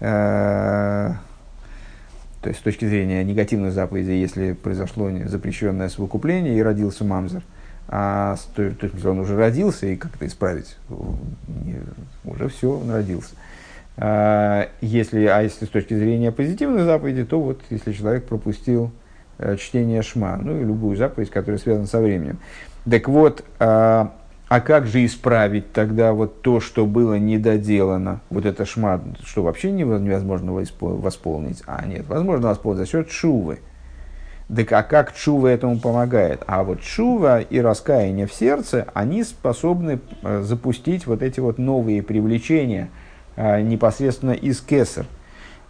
э, 0.00 1.10
то 2.40 2.48
есть 2.48 2.60
с 2.60 2.62
точки 2.62 2.86
зрения 2.86 3.22
негативной 3.22 3.70
заповеди, 3.70 4.12
если 4.12 4.52
произошло 4.52 5.10
запрещенное 5.26 5.90
совокупление 5.90 6.56
и 6.56 6.62
родился 6.62 7.04
мамзер, 7.04 7.42
а 7.88 8.36
с 8.36 8.44
то 8.54 8.62
есть 8.62 9.04
он 9.04 9.20
уже 9.20 9.36
родился 9.36 9.86
и 9.86 9.96
как 9.96 10.14
это 10.16 10.26
исправить, 10.26 10.76
уже 12.24 12.48
все, 12.48 12.78
он 12.78 12.90
родился. 12.90 13.34
А, 13.98 14.68
если, 14.80 15.26
а 15.26 15.42
если 15.42 15.66
с 15.66 15.68
точки 15.68 15.92
зрения 15.94 16.32
позитивной 16.32 16.84
заповеди, 16.84 17.24
то 17.24 17.40
вот 17.40 17.60
если 17.68 17.92
человек 17.92 18.24
пропустил 18.24 18.90
чтение 19.58 20.02
шма, 20.02 20.38
ну 20.42 20.60
и 20.60 20.64
любую 20.64 20.96
заповедь, 20.96 21.30
которая 21.30 21.58
связана 21.58 21.86
со 21.86 22.00
временем. 22.00 22.38
Так 22.88 23.08
вот, 23.08 23.44
а, 23.58 24.12
а 24.48 24.60
как 24.60 24.86
же 24.86 25.04
исправить 25.04 25.72
тогда 25.72 26.12
вот 26.12 26.42
то, 26.42 26.60
что 26.60 26.84
было 26.86 27.14
недоделано, 27.14 28.20
вот 28.28 28.44
это 28.44 28.66
шма, 28.66 29.00
что 29.24 29.42
вообще 29.42 29.70
нево- 29.70 30.00
невозможно 30.00 30.50
воспо- 30.50 31.00
восполнить? 31.00 31.62
А 31.66 31.86
нет, 31.86 32.06
возможно 32.08 32.48
восполнить 32.48 32.80
за 32.80 32.86
счет 32.86 33.10
шувы. 33.10 33.60
Так 34.54 34.70
а 34.72 34.82
как 34.82 35.14
чува 35.14 35.48
этому 35.48 35.78
помогает? 35.78 36.42
А 36.46 36.62
вот 36.62 36.82
чува 36.82 37.40
и 37.40 37.60
раскаяние 37.60 38.26
в 38.26 38.34
сердце, 38.34 38.86
они 38.92 39.24
способны 39.24 40.00
э, 40.22 40.42
запустить 40.42 41.06
вот 41.06 41.22
эти 41.22 41.40
вот 41.40 41.58
новые 41.58 42.02
привлечения 42.02 42.90
э, 43.36 43.62
непосредственно 43.62 44.32
из 44.32 44.60
кесар. 44.60 45.06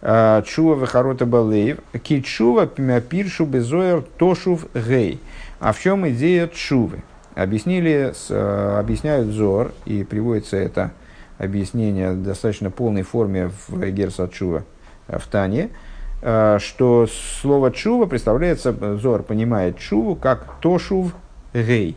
Чува 0.02 0.74
вехарота 0.74 1.26
балеев, 1.26 1.78
ки 2.02 2.22
чува 2.22 2.66
пиршу 2.66 3.46
безоер 3.46 4.02
тошув 4.18 4.66
гей. 4.74 5.20
А 5.60 5.72
в 5.72 5.78
чем 5.78 6.08
идея 6.08 6.48
чувы? 6.48 7.04
Объяснили, 7.36 8.12
э, 8.28 8.76
объясняют 8.78 9.28
Зор, 9.28 9.72
и 9.86 10.04
приводится 10.04 10.56
это 10.56 10.90
объяснение 11.38 12.12
в 12.12 12.22
достаточно 12.22 12.70
полной 12.70 13.02
форме 13.02 13.50
в 13.68 13.90
Герса 13.90 14.28
Чува 14.28 14.64
э, 15.06 15.18
в 15.18 15.26
Тане, 15.28 15.70
э, 16.20 16.58
что 16.60 17.06
слово 17.40 17.70
чува 17.70 18.06
представляется, 18.06 18.74
Зор 18.98 19.22
понимает 19.22 19.78
чуву 19.78 20.16
как 20.16 20.60
тошув 20.60 21.14
гей. 21.54 21.96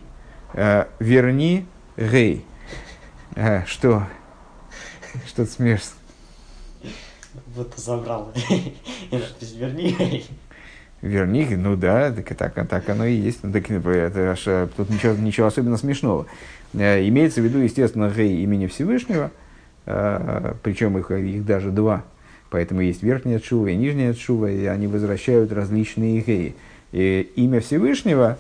Верни 1.00 1.66
гей. 1.98 2.46
Что? 3.66 4.04
Что 5.26 5.44
ты 5.44 5.52
смеешься? 5.52 6.05
Вот 7.56 7.74
забрал. 7.78 8.32
Верни. 9.12 10.26
Верни, 11.02 11.48
ну 11.56 11.76
да, 11.76 12.12
так, 12.12 12.36
так, 12.36 12.68
так 12.68 12.90
оно 12.90 13.06
и 13.06 13.14
есть. 13.14 13.44
Ну, 13.44 13.52
Так, 13.52 13.70
это, 13.70 14.32
аж, 14.32 14.48
э, 14.48 14.68
тут 14.76 14.90
ничего, 14.90 15.14
ничего 15.14 15.48
особенно 15.48 15.78
смешного. 15.78 16.26
Э, 16.74 17.08
Имеется 17.08 17.42
в 17.42 17.44
виду, 17.44 17.60
естественно, 17.60 18.10
Гей 18.10 18.42
имени 18.44 18.66
Всевышнего, 18.66 19.30
э, 19.86 20.54
причем 20.64 20.98
их, 20.98 21.12
их 21.12 21.46
даже 21.46 21.70
два. 21.70 22.04
Поэтому 22.50 22.82
есть 22.82 23.04
верхняя 23.04 23.40
чува 23.40 23.68
и 23.68 23.76
нижняя 23.76 24.14
чува, 24.14 24.50
и 24.50 24.66
они 24.66 24.88
возвращают 24.88 25.52
различные 25.52 26.22
геи. 26.22 26.56
И 26.92 27.32
имя 27.36 27.60
Всевышнего, 27.60 28.38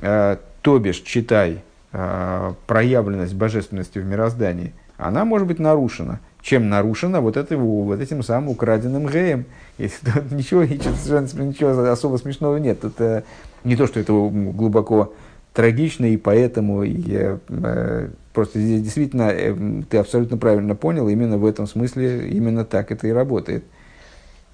то 0.00 0.78
бишь, 0.80 1.00
читай, 1.02 1.60
проявленность 1.92 3.34
божественности 3.34 3.98
в 4.00 4.06
мироздании, 4.06 4.72
она 4.96 5.24
может 5.24 5.46
быть 5.46 5.60
нарушена. 5.60 6.18
Чем 6.42 6.68
нарушена 6.68 7.20
вот, 7.20 7.36
это, 7.36 7.56
вот 7.56 8.00
этим 8.00 8.22
самым 8.24 8.50
украденным 8.50 9.06
геем. 9.08 9.46
Если 9.78 10.04
тут 10.12 10.32
ничего, 10.32 10.64
ничего, 10.64 11.20
ничего 11.44 11.90
особо 11.90 12.16
смешного 12.16 12.56
нет. 12.56 12.80
Тут 12.80 13.00
э, 13.00 13.22
не 13.64 13.76
то, 13.76 13.86
что 13.86 14.00
это 14.00 14.12
глубоко 14.12 15.14
трагично, 15.52 16.06
и 16.06 16.16
поэтому 16.16 16.82
я, 16.82 17.38
э, 17.48 18.08
просто 18.32 18.58
здесь 18.58 18.82
действительно 18.82 19.30
э, 19.30 19.54
ты 19.88 19.98
абсолютно 19.98 20.36
правильно 20.36 20.74
понял, 20.74 21.08
именно 21.08 21.38
в 21.38 21.46
этом 21.46 21.68
смысле, 21.68 22.28
именно 22.28 22.64
так 22.64 22.90
это 22.90 23.06
и 23.06 23.12
работает. 23.12 23.64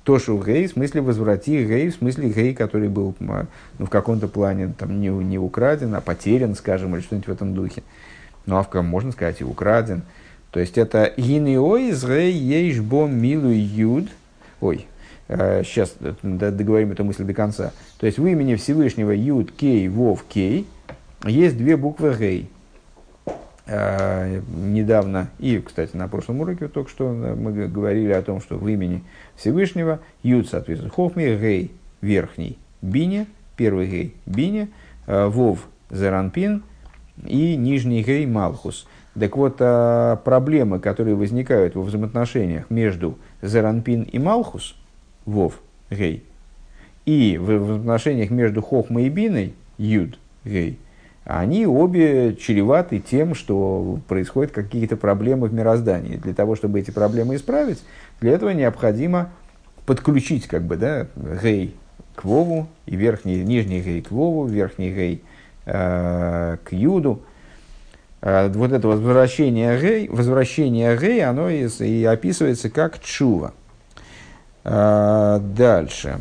То, 0.04 0.18
что 0.18 0.42
гей, 0.42 0.66
в 0.66 0.72
смысле 0.72 1.00
возврати 1.00 1.64
гей, 1.64 1.90
в 1.90 1.94
смысле 1.94 2.30
гей, 2.30 2.54
который 2.54 2.88
был 2.88 3.14
м, 3.20 3.48
ну, 3.78 3.86
в 3.86 3.90
каком-то 3.90 4.28
плане 4.28 4.74
там, 4.78 5.00
не, 5.00 5.08
не 5.08 5.38
украден, 5.38 5.94
а 5.94 6.00
потерян, 6.00 6.54
скажем, 6.54 6.94
или 6.94 7.02
что-нибудь 7.02 7.28
в 7.28 7.32
этом 7.32 7.54
духе. 7.54 7.82
Ну, 8.46 8.56
а 8.56 8.62
в 8.62 8.82
можно 8.82 9.12
сказать 9.12 9.40
и 9.40 9.44
украден. 9.44 10.02
То 10.50 10.60
есть 10.60 10.78
это 10.78 11.12
гинеой 11.16 11.90
из 11.90 12.04
гей 12.04 12.32
ейш 12.32 12.80
бом 12.80 13.14
милу 13.14 13.50
юд. 13.50 14.08
Ой, 14.60 14.86
э, 15.28 15.62
сейчас 15.64 15.94
договорим 16.22 16.92
эту 16.92 17.04
мысль 17.04 17.24
до 17.24 17.34
конца. 17.34 17.72
То 17.98 18.06
есть 18.06 18.18
в 18.18 18.26
имени 18.26 18.54
Всевышнего 18.54 19.10
Юд, 19.10 19.52
Кей, 19.52 19.88
Вов, 19.88 20.24
Кей 20.28 20.66
есть 21.24 21.56
две 21.56 21.76
буквы 21.76 22.16
Гей. 22.18 22.48
Э, 23.66 24.40
недавно, 24.56 25.28
и, 25.38 25.58
кстати, 25.58 25.94
на 25.94 26.08
прошлом 26.08 26.40
уроке 26.40 26.68
только 26.68 26.88
что 26.90 27.08
мы 27.12 27.52
г- 27.52 27.66
говорили 27.66 28.12
о 28.12 28.22
том, 28.22 28.40
что 28.40 28.56
в 28.56 28.66
имени 28.66 29.04
Всевышнего 29.36 30.00
Юд, 30.22 30.48
соответственно, 30.48 30.90
Хохми, 30.90 31.36
Гей, 31.36 31.72
верхний, 32.00 32.56
Бине, 32.80 33.26
первый 33.56 33.88
гей 33.88 34.14
бине, 34.24 34.68
э, 35.06 35.26
вов 35.26 35.68
зеранпин 35.90 36.62
и 37.26 37.56
нижний 37.56 38.02
гей 38.02 38.24
малхус. 38.24 38.86
Так 39.18 39.36
вот, 39.36 39.56
э, 39.58 40.16
проблемы, 40.24 40.78
которые 40.80 41.16
возникают 41.16 41.74
во 41.74 41.82
взаимоотношениях 41.82 42.70
между 42.70 43.18
зеранпин 43.42 44.02
и 44.02 44.18
малхус, 44.18 44.76
вов 45.24 45.60
гей, 45.90 46.24
и 47.06 47.38
в 47.38 47.44
взаимоотношениях 47.44 48.30
между 48.30 48.62
хохмой 48.62 49.04
и 49.04 49.08
биной, 49.08 49.54
юд 49.78 50.18
гей, 50.44 50.78
они 51.24 51.66
обе 51.66 52.36
чреваты 52.36 53.00
тем, 53.00 53.34
что 53.34 54.00
происходят 54.08 54.50
какие-то 54.52 54.96
проблемы 54.96 55.48
в 55.48 55.52
мироздании. 55.52 56.16
Для 56.16 56.32
того, 56.32 56.56
чтобы 56.56 56.80
эти 56.80 56.90
проблемы 56.90 57.36
исправить, 57.36 57.82
для 58.20 58.32
этого 58.32 58.50
необходимо 58.50 59.30
подключить 59.84 60.46
как 60.46 60.62
бы, 60.62 60.76
да, 60.76 61.06
гей 61.42 61.74
к 62.14 62.24
вову, 62.24 62.66
и 62.86 62.96
верхний, 62.96 63.44
нижний 63.44 63.80
гей 63.80 64.00
к 64.02 64.10
вову, 64.10 64.46
верхний 64.46 64.90
гей 64.90 65.22
э, 65.66 66.56
к 66.64 66.72
юду. 66.72 67.22
Э, 68.20 68.48
вот 68.48 68.72
это 68.72 68.88
возвращение 68.88 69.80
гей, 69.80 70.08
возвращение 70.08 70.96
гей, 70.96 71.24
оно 71.24 71.48
и, 71.50 71.68
и 71.80 72.04
описывается 72.04 72.70
как 72.70 73.00
чува. 73.00 73.54
Э, 74.64 75.38
дальше. 75.40 76.18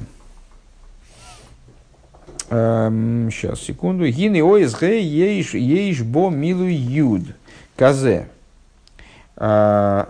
Эм, 2.50 3.30
сейчас, 3.32 3.60
секунду. 3.60 4.08
Гины 4.08 4.42
оис 4.42 4.80
гей 4.80 5.04
ейш, 5.04 5.54
ейш 5.54 6.02
бо 6.04 6.30
милу 6.30 6.66
юд. 6.66 7.24
Казе. 7.76 8.28
Э, 9.36 10.06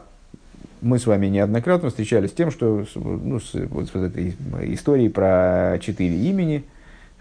мы 0.82 1.00
с 1.00 1.08
вами 1.08 1.28
неоднократно 1.28 1.89
встречались 1.89 2.30
с 2.30 2.34
тем, 2.34 2.52
что 2.52 2.86
ну, 2.95 3.39
с, 3.39 3.54
вот, 3.54 3.89
с 3.89 3.93
вот 3.93 4.04
этой 4.04 4.36
историей 4.73 5.10
про 5.10 5.80
четыре 5.82 6.15
имени, 6.15 6.63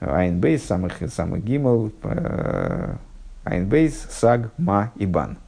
Айнбейс, 0.01 0.63
самых, 0.63 0.99
самых 1.11 1.43
Гимл, 1.43 1.91
э, 2.03 2.97
Айнбейс, 3.47 4.07
Саг, 4.11 4.51
Ма 4.59 4.93
и 4.97 5.07
Бан. 5.07 5.39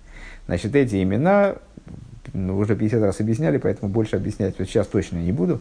Значит, 0.47 0.75
эти 0.77 1.03
имена 1.03 1.57
ну, 2.33 2.57
уже 2.57 2.77
50 2.77 3.03
раз 3.03 3.21
объясняли, 3.21 3.59
поэтому 3.59 3.91
больше 3.91 4.17
объяснять 4.17 4.59
вот 4.59 4.69
сейчас 4.69 4.87
точно 4.87 5.19
не 5.19 5.33
буду, 5.33 5.61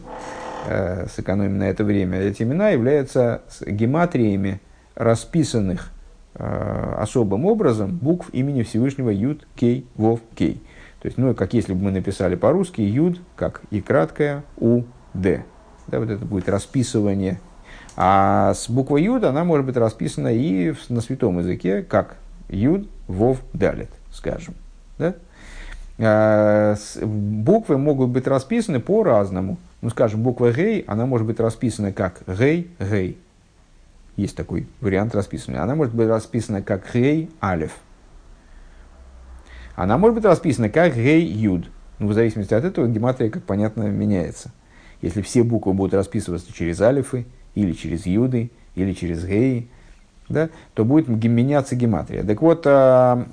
э, 0.66 1.06
сэкономим 1.14 1.58
на 1.58 1.68
это 1.68 1.84
время. 1.84 2.18
Эти 2.20 2.42
имена 2.42 2.70
являются 2.70 3.42
гематриями 3.66 4.60
расписанных 4.94 5.90
э, 6.34 6.94
особым 6.98 7.44
образом 7.44 7.96
букв 7.96 8.30
имени 8.32 8.62
Всевышнего 8.62 9.10
Юд, 9.10 9.46
Кей, 9.56 9.86
Вов, 9.96 10.20
Кей. 10.34 10.62
То 11.00 11.06
есть, 11.06 11.18
ну, 11.18 11.34
как 11.34 11.54
если 11.54 11.74
бы 11.74 11.84
мы 11.84 11.90
написали 11.90 12.34
по-русски 12.34 12.80
юд, 12.80 13.20
как 13.36 13.62
и 13.70 13.80
краткое 13.80 14.44
у, 14.56 14.82
д. 15.14 15.44
Да, 15.86 16.00
вот 16.00 16.10
это 16.10 16.24
будет 16.24 16.48
расписывание. 16.48 17.40
А 17.96 18.54
с 18.54 18.68
буквой 18.68 19.04
юд 19.04 19.24
она 19.24 19.44
может 19.44 19.66
быть 19.66 19.76
расписана 19.76 20.28
и 20.28 20.74
на 20.88 21.00
святом 21.00 21.38
языке, 21.38 21.82
как 21.82 22.16
юд, 22.48 22.88
вов, 23.06 23.40
далит, 23.52 23.90
скажем. 24.12 24.54
Да? 24.98 25.14
А, 25.98 26.74
буквы 27.02 27.78
могут 27.78 28.10
быть 28.10 28.26
расписаны 28.26 28.80
по-разному. 28.80 29.58
Ну, 29.80 29.90
скажем, 29.90 30.22
буква 30.22 30.52
гей, 30.52 30.82
она 30.86 31.06
может 31.06 31.26
быть 31.26 31.40
расписана 31.40 31.92
как 31.92 32.22
гей, 32.26 32.70
гей. 32.80 33.18
Есть 34.16 34.36
такой 34.36 34.66
вариант 34.80 35.14
расписания. 35.14 35.62
Она 35.62 35.74
может 35.74 35.94
быть 35.94 36.08
расписана 36.08 36.62
как 36.62 36.92
гей, 36.92 37.30
алиф 37.42 37.72
она 39.78 39.96
может 39.96 40.16
быть 40.16 40.24
расписана 40.24 40.68
как 40.68 40.96
гей 40.96 41.24
юд. 41.24 41.70
Ну, 42.00 42.08
в 42.08 42.12
зависимости 42.12 42.52
от 42.52 42.64
этого 42.64 42.88
гематрия, 42.88 43.30
как 43.30 43.44
понятно, 43.44 43.84
меняется. 43.84 44.50
Если 45.02 45.22
все 45.22 45.44
буквы 45.44 45.72
будут 45.72 45.94
расписываться 45.94 46.52
через 46.52 46.80
алифы, 46.80 47.26
или 47.54 47.72
через 47.72 48.04
юды, 48.04 48.50
или 48.74 48.92
через 48.92 49.24
геи, 49.24 49.68
да, 50.28 50.50
то 50.74 50.84
будет 50.84 51.08
меняться 51.08 51.74
гематрия. 51.76 52.22
Так 52.22 52.42
вот, 52.42 52.62
а, 52.66 53.26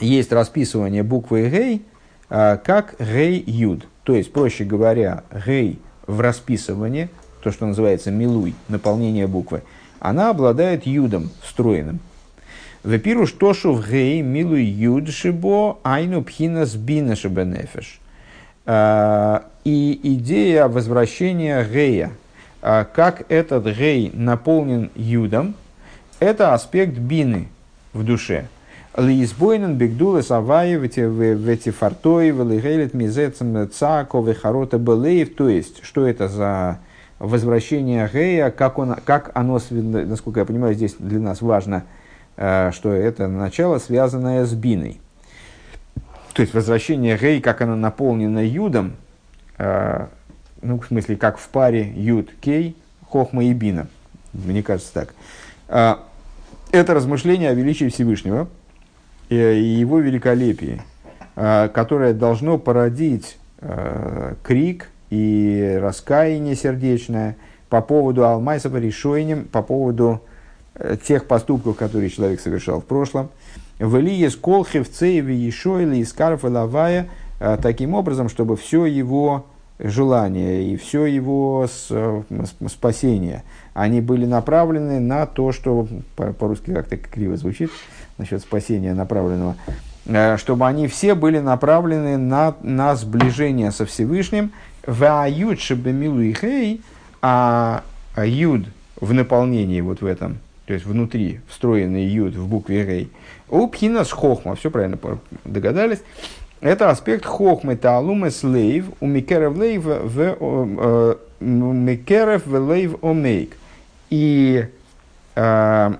есть 0.00 0.32
расписывание 0.32 1.02
буквы 1.02 1.48
гей 1.48 1.82
а, 2.28 2.56
как 2.56 2.96
гей 2.98 3.42
юд. 3.46 3.86
То 4.02 4.14
есть, 4.14 4.32
проще 4.32 4.64
говоря, 4.64 5.24
гей 5.46 5.78
в 6.06 6.20
расписывании, 6.20 7.08
то, 7.42 7.50
что 7.50 7.66
называется 7.66 8.10
милуй, 8.10 8.54
наполнение 8.68 9.26
буквы, 9.26 9.62
она 10.00 10.30
обладает 10.30 10.86
юдом 10.86 11.30
встроенным. 11.42 12.00
Вепируш 12.82 13.32
тошу 13.32 13.72
в 13.72 13.88
гей 13.88 14.20
милу 14.20 14.56
юд 14.56 15.08
шибо 15.08 15.78
айну 15.82 16.22
пхина 16.22 16.66
сбина 16.66 17.16
шибенефеш. 17.16 18.00
А, 18.66 19.46
и 19.64 19.98
идея 20.02 20.68
возвращения 20.68 21.64
гея, 21.64 22.12
как 22.60 23.24
этот 23.28 23.66
гей 23.76 24.10
наполнен 24.14 24.90
юдом, 24.94 25.54
это 26.24 26.54
аспект 26.54 26.98
бины 26.98 27.48
в 27.92 28.04
душе. 28.04 28.48
Лизбойнен 28.96 29.76
бигдулы 29.76 30.22
саваи 30.22 30.76
в 30.76 31.48
эти 31.48 31.70
фартой, 31.70 32.30
велигелит 32.30 32.94
мизецем 32.94 33.70
цако, 33.70 34.20
вехарота 34.20 34.78
белеев. 34.78 35.34
То 35.34 35.48
есть, 35.48 35.84
что 35.84 36.06
это 36.06 36.28
за 36.28 36.78
возвращение 37.18 38.08
гея, 38.12 38.50
как, 38.50 38.78
он, 38.78 38.94
как 39.04 39.30
оно, 39.34 39.60
насколько 39.70 40.40
я 40.40 40.46
понимаю, 40.46 40.74
здесь 40.74 40.94
для 40.98 41.20
нас 41.20 41.42
важно– 41.42 41.84
Э, 42.36 42.72
что 42.72 42.92
это 42.92 43.28
начало, 43.28 43.78
связанное 43.78 44.44
с 44.44 44.52
биной. 44.54 45.00
То 46.32 46.42
есть 46.42 46.52
возвращение 46.52 47.16
гей, 47.16 47.40
как 47.40 47.60
оно 47.60 47.76
наполнено 47.76 48.44
юдом, 48.44 48.96
э, 49.56 50.06
ну, 50.60 50.80
в 50.80 50.86
смысле, 50.86 51.16
как 51.16 51.38
в 51.38 51.48
паре 51.48 51.92
юд 51.94 52.30
кей, 52.40 52.76
хохма 53.08 53.44
и 53.44 53.52
бина. 53.52 53.86
Мне 54.32 54.64
кажется 54.64 54.92
так. 54.92 55.14
Это 56.74 56.94
размышление 56.94 57.50
о 57.50 57.54
величии 57.54 57.88
Всевышнего 57.88 58.48
и 59.28 59.36
его 59.36 60.00
великолепии, 60.00 60.82
которое 61.34 62.12
должно 62.12 62.58
породить 62.58 63.38
крик 64.42 64.90
и 65.08 65.78
раскаяние 65.80 66.56
сердечное 66.56 67.36
по 67.68 67.80
поводу 67.80 68.24
Алмайсова 68.24 68.76
решением, 68.78 69.44
по 69.44 69.62
поводу 69.62 70.20
Э, 70.76 70.96
тех 71.00 71.26
поступков, 71.26 71.76
которые 71.76 72.10
человек 72.10 72.40
совершал 72.40 72.80
в 72.80 72.84
прошлом. 72.84 73.30
В 73.78 73.96
Илье 73.98 74.28
Сколхев, 74.28 74.90
Цееве, 74.90 75.36
Ешойли, 75.36 76.02
Искарф 76.02 76.44
и 76.44 76.48
Лавая, 76.48 77.08
э, 77.38 77.56
таким 77.62 77.94
образом, 77.94 78.28
чтобы 78.28 78.56
все 78.56 78.84
его 78.84 79.46
желания 79.84 80.72
и 80.72 80.76
все 80.76 81.04
его 81.04 81.68
э, 81.90 82.22
спасение, 82.68 83.44
они 83.74 84.00
были 84.00 84.24
направлены 84.24 84.98
на 84.98 85.26
то, 85.26 85.52
что 85.52 85.86
по-русски 86.16 86.72
как-то 86.72 86.96
криво 86.96 87.36
звучит, 87.36 87.70
насчет 88.18 88.40
спасения 88.40 88.94
направленного, 88.94 89.56
чтобы 90.36 90.66
они 90.66 90.88
все 90.88 91.14
были 91.14 91.38
направлены 91.38 92.16
на, 92.16 92.56
на 92.62 92.96
сближение 92.96 93.70
со 93.70 93.84
Всевышним, 93.84 94.52
в 94.86 95.04
аюд 95.04 95.60
шебемилу 95.60 96.20
и 96.20 96.32
хей, 96.32 96.80
а 97.22 97.82
юд 98.16 98.66
в 99.00 99.12
наполнении 99.12 99.80
вот 99.80 100.00
в 100.00 100.06
этом 100.06 100.38
то 100.66 100.72
есть 100.72 100.86
внутри 100.86 101.40
встроенный 101.48 102.06
юд 102.06 102.34
в 102.34 102.46
букве 102.46 102.84
рей, 102.86 103.10
у 103.48 103.68
пхинас 103.68 104.10
хохма, 104.10 104.56
все 104.56 104.70
правильно 104.70 104.98
догадались, 105.44 106.02
это 106.64 106.88
аспект 106.88 107.26
хохмы 107.26 107.76
таалумы 107.76 108.30
слейв 108.30 108.86
у 109.00 109.06
микерев 109.06 109.56
лейв 109.56 109.84
в 109.84 110.36
э, 110.40 111.14
микерев 111.40 112.46
в 112.46 112.56
лейв 112.58 112.96
омейк. 113.02 113.56
И 114.08 114.64
э, 115.36 115.92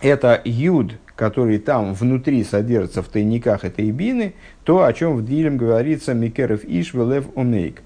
это 0.00 0.40
юд, 0.44 0.92
который 1.14 1.58
там 1.58 1.92
внутри 1.92 2.42
содержится 2.42 3.02
в 3.02 3.08
тайниках 3.08 3.66
этой 3.66 3.90
бины, 3.90 4.32
то, 4.64 4.84
о 4.84 4.92
чем 4.94 5.16
в 5.16 5.26
Дилем 5.26 5.58
говорится 5.58 6.14
Микеров 6.14 6.64
Иш 6.64 6.94
Велев 6.94 7.26
Омейк. 7.36 7.82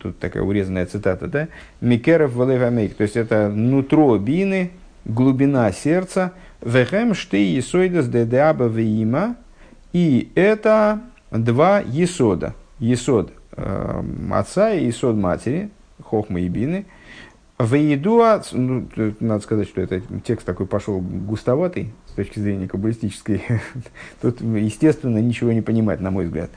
Тут 0.00 0.18
такая 0.18 0.42
урезанная 0.42 0.86
цитата, 0.86 1.26
да? 1.26 1.48
Микеров 1.82 2.34
Велев 2.34 2.62
Омейк. 2.62 2.94
То 2.94 3.02
есть 3.02 3.16
это 3.16 3.50
нутро 3.50 4.16
бины, 4.16 4.70
глубина 5.04 5.70
сердца, 5.72 6.32
вехем 6.62 7.12
шты 7.12 7.52
есойдас 7.52 8.08
дедеаба 8.08 8.64
веима, 8.64 9.36
и 9.92 10.30
это 10.34 11.00
два 11.30 11.80
есода. 11.80 12.54
Есод 12.78 13.32
э, 13.52 14.02
отца 14.32 14.72
и 14.72 14.86
есод 14.86 15.16
матери, 15.16 15.70
хохма 16.02 16.40
и 16.40 16.48
бины. 16.48 16.86
Веидуа, 17.58 18.42
ну, 18.52 18.88
надо 19.20 19.42
сказать, 19.42 19.68
что 19.68 19.80
это 19.80 20.02
текст 20.24 20.44
такой 20.44 20.66
пошел 20.66 21.00
густоватый 21.00 21.92
с 22.08 22.12
точки 22.12 22.40
зрения 22.40 22.66
каббалистической. 22.66 23.42
Тут, 24.20 24.40
естественно, 24.40 25.18
ничего 25.18 25.52
не 25.52 25.60
понимать, 25.60 26.00
на 26.00 26.10
мой 26.10 26.24
взгляд. 26.24 26.50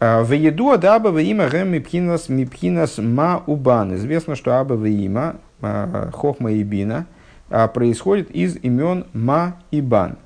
А, 0.00 0.22
Вееду 0.22 0.70
адаба 0.70 1.08
веима 1.08 1.48
гэм 1.48 1.68
мипхинас 1.68 2.28
мипхинас 2.28 2.98
ма 2.98 3.42
убан. 3.46 3.94
Известно, 3.94 4.34
что 4.34 4.58
аба 4.58 4.74
веима, 4.74 5.36
а, 5.62 6.10
хохма 6.12 6.52
и 6.52 6.62
бина– 6.62 7.06
а, 7.52 7.68
происходит 7.68 8.30
из 8.30 8.56
имен 8.56 9.04
Ма 9.12 9.58
и 9.70 9.82
Бан. 9.82 10.16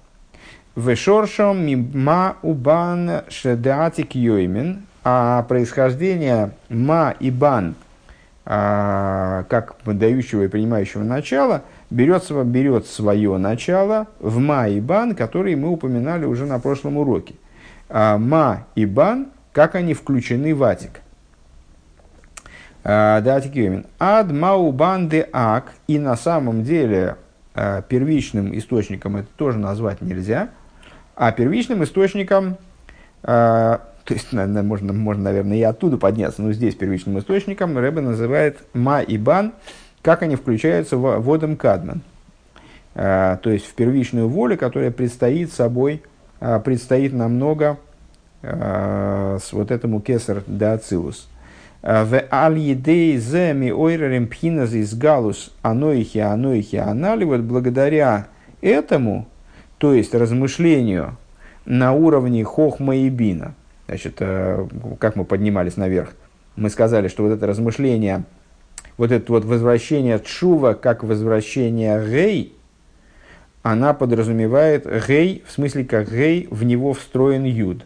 Вешоршом 0.77 1.67
Ма 1.95 2.37
Убан 2.43 3.23
Шедеатик 3.29 4.15
Йоймин, 4.15 4.83
а 5.03 5.43
происхождение 5.45 6.51
Ма 6.69 7.15
и 7.19 7.31
Бан 7.31 7.75
а, 8.49 9.45
как 9.49 9.75
дающего 9.85 10.43
и 10.43 10.49
принимающего 10.49 11.03
начала, 11.03 11.63
берет, 11.91 12.31
берет 12.45 12.87
свое 12.87 13.39
начало 13.39 14.07
в 14.21 14.39
ма 14.39 14.69
и 14.69 14.81
бан, 14.81 15.17
которые 15.17 15.57
мы 15.57 15.71
упоминали 15.71 16.27
уже 16.27 16.47
на 16.47 16.61
прошлом 16.61 16.97
уроке. 16.97 17.35
А, 17.89 18.19
ма 18.19 18.67
и 18.77 18.87
бан, 18.87 19.29
как 19.53 19.75
они 19.75 19.95
включены 19.95 20.55
в 20.55 20.63
атик. 20.63 21.01
А, 22.85 23.21
да, 23.21 23.43
Ад 23.99 24.31
мау 24.31 24.71
бан 24.71 25.09
де 25.09 25.29
ак. 25.33 25.73
И 25.89 25.99
на 25.99 26.17
самом 26.17 26.63
деле 26.63 27.17
первичным 27.89 28.57
источником 28.57 29.17
это 29.17 29.29
тоже 29.37 29.59
назвать 29.59 30.03
нельзя. 30.03 30.51
А 31.17 31.33
первичным 31.33 31.83
источником 31.83 32.59
то 34.07 34.15
есть, 34.15 34.33
можно, 34.33 34.93
можно, 34.93 35.25
наверное, 35.25 35.57
и 35.57 35.63
оттуда 35.63 35.97
подняться, 35.97 36.41
но 36.41 36.53
здесь 36.53 36.77
первичным 36.77 37.19
источником 37.19 37.77
Рэбе 37.77 38.01
называет 38.01 38.59
ма 38.73 39.01
и 39.01 39.19
бан, 39.19 39.53
как 40.01 40.23
они 40.23 40.37
включаются 40.37 40.97
в 40.97 41.19
водом 41.19 41.57
кадман. 41.57 42.03
А, 42.95 43.37
то 43.39 43.51
есть 43.51 43.67
в 43.67 43.75
первичную 43.75 44.29
волю, 44.29 44.57
которая 44.57 44.93
предстоит 44.93 45.53
собой, 45.53 46.03
а, 46.41 46.61
предстоит 46.61 47.13
намного 47.13 47.79
с 48.43 49.53
вот 49.53 49.73
этому 49.73 50.01
кесар 50.01 50.45
де 50.47 50.67
ацилус. 50.67 51.29
В 51.83 52.23
аль 52.31 52.59
едей 52.59 53.17
земи 53.17 53.71
ойререм 53.71 54.29
пхиназ 54.29 54.73
из 54.73 54.95
галус 54.95 55.53
аноихи 55.63 56.19
аноихи 56.19 56.77
анали, 56.77 57.25
вот 57.25 57.41
благодаря 57.41 58.29
этому, 58.61 59.27
то 59.79 59.95
есть 59.95 60.15
размышлению 60.15 61.17
на 61.65 61.93
уровне 61.93 62.45
хохма 62.45 62.97
и 62.97 63.09
бина– 63.09 63.55
Значит, 63.87 64.17
э, 64.19 64.67
как 64.99 65.17
мы 65.17 65.25
поднимались 65.25 65.77
наверх, 65.77 66.11
мы 66.57 66.71
сказали, 66.71 67.09
что 67.09 67.23
вот 67.23 67.31
это 67.31 67.47
размышление, 67.47 68.25
вот 68.97 69.13
это 69.13 69.31
вот 69.33 69.45
возвращение 69.45 70.19
Чува 70.19 70.75
как 70.75 71.05
возвращение 71.05 72.05
Гей, 72.05 72.55
она 73.63 73.95
подразумевает 73.95 74.87
Гей, 75.07 75.45
в 75.47 75.53
смысле 75.53 75.85
как 75.85 76.11
Гей, 76.11 76.49
в 76.51 76.65
него 76.65 76.95
встроен 76.95 77.45
Юд. 77.45 77.85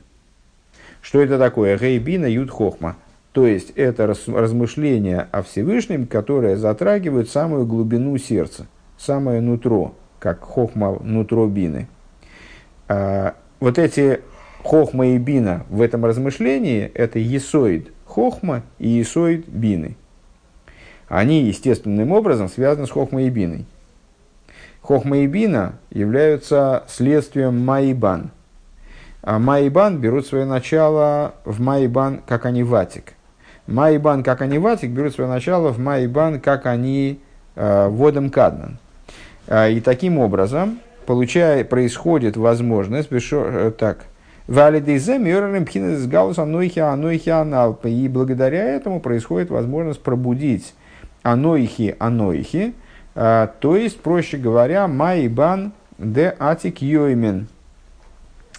Что 1.03 1.21
это 1.21 1.39
такое? 1.39 1.79
Гей 1.79 1.99
Бина, 1.99 2.27
Юд 2.27 2.51
Хохма. 2.51 2.97
То 3.33 3.47
есть 3.47 3.71
это 3.77 4.07
размышление 4.07 5.29
о 5.31 5.43
Всевышнем, 5.43 6.07
которое 6.07 6.57
затрагивает 6.57 7.31
самую 7.31 7.65
глубину 7.67 8.17
сердца, 8.19 8.67
самое 8.99 9.41
нутро, 9.41 9.95
как 10.21 10.45
Хохма 10.45 11.01
нутро 11.03 11.49
Бины. 11.49 11.89
А, 12.87 13.35
вот 13.59 13.79
эти 13.79 14.21
Хохма 14.63 15.09
и 15.09 15.19
бина 15.19 15.67
в 15.69 15.83
этом 15.83 16.05
размышлении– 16.05 16.91
это 16.95 17.19
есоид 17.19 17.91
хохма 18.11 18.63
и 18.79 18.89
есоид 18.89 19.49
бины. 19.49 19.97
Они 21.09 21.43
естественным 21.43 22.13
образом 22.13 22.49
связаны 22.49 22.87
с 22.87 22.91
хохмой 22.91 23.27
и 23.27 23.31
биной. 23.31 23.65
Хохма 24.83 25.19
и 25.19 25.27
бина 25.27 25.75
являются 25.91 26.85
следствием 26.89 27.59
майбан. 27.65 28.31
А 29.23 29.39
майбан 29.39 29.99
берут 29.99 30.27
свое 30.27 30.45
начало 30.45 31.35
в 31.45 31.61
майбан, 31.61 32.21
как 32.27 32.47
они 32.47 32.63
ватик. 32.63 33.15
Майбан, 33.67 34.23
как 34.23 34.41
они 34.41 34.59
ватик, 34.59 34.91
берут 34.91 35.15
свое 35.15 35.29
начало 35.29 35.71
в 35.71 35.79
майбан, 35.79 36.41
как 36.41 36.67
они 36.67 37.21
э, 37.55 37.89
водом 37.89 38.31
кадман. 38.31 38.79
Э, 39.51 39.71
и 39.71 39.81
таким 39.83 40.19
образом 40.19 40.79
получая, 41.05 41.65
происходит 41.65 42.39
возможность, 42.39 43.09
э, 43.11 43.73
так. 43.77 44.07
И 44.49 44.53
благодаря 48.09 48.65
этому 48.65 49.01
происходит 49.01 49.51
возможность 49.51 50.03
пробудить 50.03 50.75
анойхи 51.23 51.95
анойхи, 51.99 52.75
а, 53.15 53.49
то 53.61 53.77
есть, 53.77 54.01
проще 54.01 54.39
говоря, 54.39 54.89
майбан 54.89 55.73
де 55.99 56.35
атик 56.39 56.81
йоймен. 56.83 57.49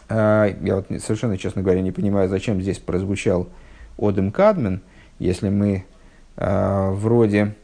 А, 0.10 0.48
я 0.62 0.76
вот 0.76 0.88
совершенно, 1.02 1.38
честно 1.38 1.62
говоря, 1.62 1.82
не 1.82 1.92
понимаю, 1.92 2.30
зачем 2.30 2.62
здесь 2.62 2.80
прозвучал 2.80 3.48
Одем 3.98 4.32
Кадмен, 4.32 4.82
если 5.20 5.50
мы 5.50 5.86
а, 6.38 6.92
вроде 6.92 7.56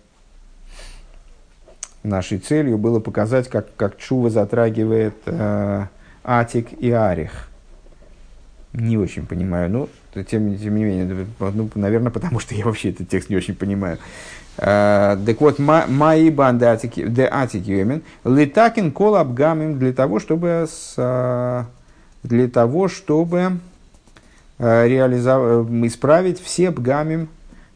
нашей 2.08 2.40
целью 2.40 2.78
было 2.78 3.00
показать, 3.00 3.48
как, 3.50 3.76
как 3.76 3.98
Чува 3.98 4.30
затрагивает 4.30 5.16
Атик 6.24 6.74
и 6.74 6.92
Арих 6.92 7.48
не 8.78 8.98
очень 8.98 9.26
понимаю. 9.26 9.70
Ну, 9.70 9.90
тем, 10.14 10.58
тем 10.58 10.76
не 10.76 10.84
менее, 10.84 11.28
ну, 11.40 11.70
наверное, 11.76 12.12
потому 12.12 12.40
что 12.40 12.56
я 12.56 12.66
вообще 12.66 12.90
этот 12.90 13.10
текст 13.10 13.30
не 13.30 13.36
очень 13.36 13.56
понимаю. 13.56 13.98
Uh, 14.58 15.24
так 15.24 15.40
вот, 15.40 15.60
мои 15.60 16.32
банды 16.32 16.66
де 16.96 17.30
атикиумен, 17.32 18.02
литакин 18.24 18.92
кол 18.92 19.16
абгамим 19.16 19.78
для 19.78 19.94
того, 19.94 20.20
чтобы 20.20 20.66
с, 20.68 21.68
для 22.24 22.48
того, 22.48 22.88
чтобы 22.88 23.60
uh, 24.58 24.88
реализовать, 24.88 25.70
исправить 25.86 26.42
все 26.42 26.72
бгамим, 26.72 27.30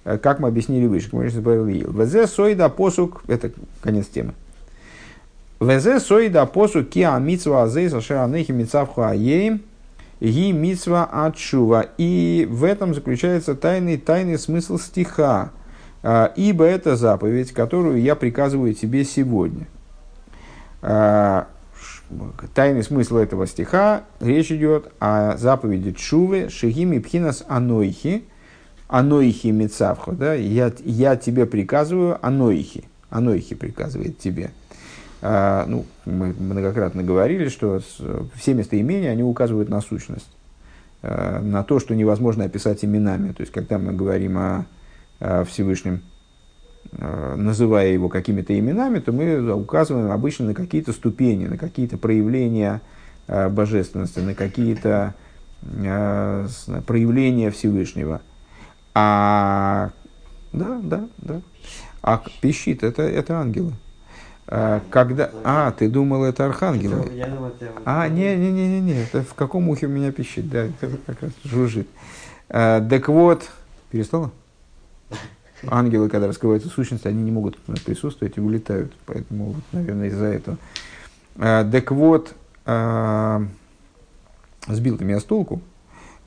как 0.03 0.39
мы 0.39 0.47
объяснили 0.47 0.87
выше, 0.87 1.09
как 1.09 1.13
мы 1.13 1.29
говорили. 1.29 1.85
Везе 1.87 2.27
сойда 2.27 2.69
посук, 2.69 3.23
это 3.27 3.51
конец 3.81 4.07
темы. 4.07 4.33
Везе 5.59 5.99
сойда 5.99 6.45
посук 6.45 6.89
киа 6.89 7.17
митсва 7.19 7.63
азей 7.63 7.89
сашера 7.89 8.27
нехи 8.27 8.51
митсавху 8.51 9.01
аеем, 9.01 9.61
Ги 10.21 10.51
митсва 10.51 11.03
отшува. 11.05 11.87
И 11.97 12.47
в 12.49 12.63
этом 12.63 12.93
заключается 12.93 13.55
тайный, 13.55 13.97
тайный 13.97 14.37
смысл 14.37 14.77
стиха. 14.77 15.49
А, 16.03 16.31
Ибо 16.35 16.63
это 16.65 16.95
заповедь, 16.95 17.51
которую 17.51 17.99
я 17.99 18.15
приказываю 18.15 18.75
тебе 18.75 19.03
сегодня. 19.03 19.67
А, 20.83 21.47
тайный 22.53 22.83
смысл 22.83 23.17
этого 23.17 23.47
стиха, 23.47 24.03
речь 24.19 24.51
идет 24.51 24.91
о 24.99 25.37
заповеди 25.37 25.91
Чувы, 25.91 26.49
Шигими 26.49 26.99
Пхинас 26.99 27.43
Анойхи, 27.47 28.25
Анойхи 28.91 29.47
Мицавхо, 29.47 30.11
да, 30.11 30.33
я, 30.33 30.69
я 30.83 31.15
тебе 31.15 31.45
приказываю 31.45 32.19
Анойхи, 32.21 32.83
Анойхи 33.09 33.55
приказывает 33.55 34.19
тебе. 34.19 34.51
А, 35.21 35.65
ну, 35.65 35.85
мы 36.03 36.33
многократно 36.37 37.01
говорили, 37.01 37.47
что 37.47 37.79
все 38.35 38.53
местоимения, 38.53 39.09
они 39.09 39.23
указывают 39.23 39.69
на 39.69 39.79
сущность, 39.79 40.29
а, 41.03 41.39
на 41.41 41.63
то, 41.63 41.79
что 41.79 41.95
невозможно 41.95 42.43
описать 42.43 42.83
именами. 42.83 43.31
То 43.31 43.41
есть, 43.43 43.53
когда 43.53 43.77
мы 43.77 43.93
говорим 43.93 44.37
о, 44.37 44.65
о 45.21 45.45
Всевышнем, 45.45 46.01
а, 46.91 47.37
называя 47.37 47.93
его 47.93 48.09
какими-то 48.09 48.59
именами, 48.59 48.99
то 48.99 49.13
мы 49.13 49.53
указываем 49.53 50.11
обычно 50.11 50.47
на 50.47 50.53
какие-то 50.53 50.91
ступени, 50.91 51.47
на 51.47 51.57
какие-то 51.57 51.97
проявления 51.97 52.81
божественности, 53.25 54.19
на 54.19 54.35
какие-то 54.35 55.13
проявления 55.61 57.51
Всевышнего. 57.51 58.19
А, 58.93 59.91
да, 60.51 60.79
да, 60.83 61.07
да. 61.17 61.41
А 62.01 62.21
пищит 62.41 62.83
это, 62.83 63.03
это 63.03 63.37
ангелы. 63.39 63.73
А, 64.47 64.81
когда... 64.89 65.31
А, 65.43 65.71
ты 65.71 65.87
думал, 65.87 66.23
это 66.25 66.45
архангелы? 66.45 67.09
А, 67.85 68.07
не-не-не-не, 68.07 69.03
это 69.03 69.23
в 69.23 69.33
каком 69.33 69.69
ухе 69.69 69.85
у 69.85 69.89
меня 69.89 70.11
пищит, 70.11 70.49
да, 70.49 70.65
это 70.65 70.97
как 71.05 71.21
раз 71.21 71.31
жужжит. 71.43 71.87
А, 72.49 72.85
так 72.85 73.07
вот, 73.07 73.49
перестала? 73.91 74.31
Ангелы, 75.67 76.09
когда 76.09 76.27
раскрываются 76.27 76.69
сущности, 76.69 77.07
они 77.07 77.21
не 77.21 77.31
могут 77.31 77.57
присутствовать 77.85 78.37
и 78.37 78.41
улетают, 78.41 78.93
поэтому, 79.05 79.51
вот, 79.51 79.63
наверное, 79.71 80.07
из-за 80.07 80.25
этого. 80.25 80.57
А, 81.37 81.69
так 81.69 81.91
вот, 81.91 82.33
а, 82.65 83.43
сбил 84.67 84.97
ты 84.97 85.05
меня 85.05 85.19
с 85.19 85.23
толку. 85.23 85.61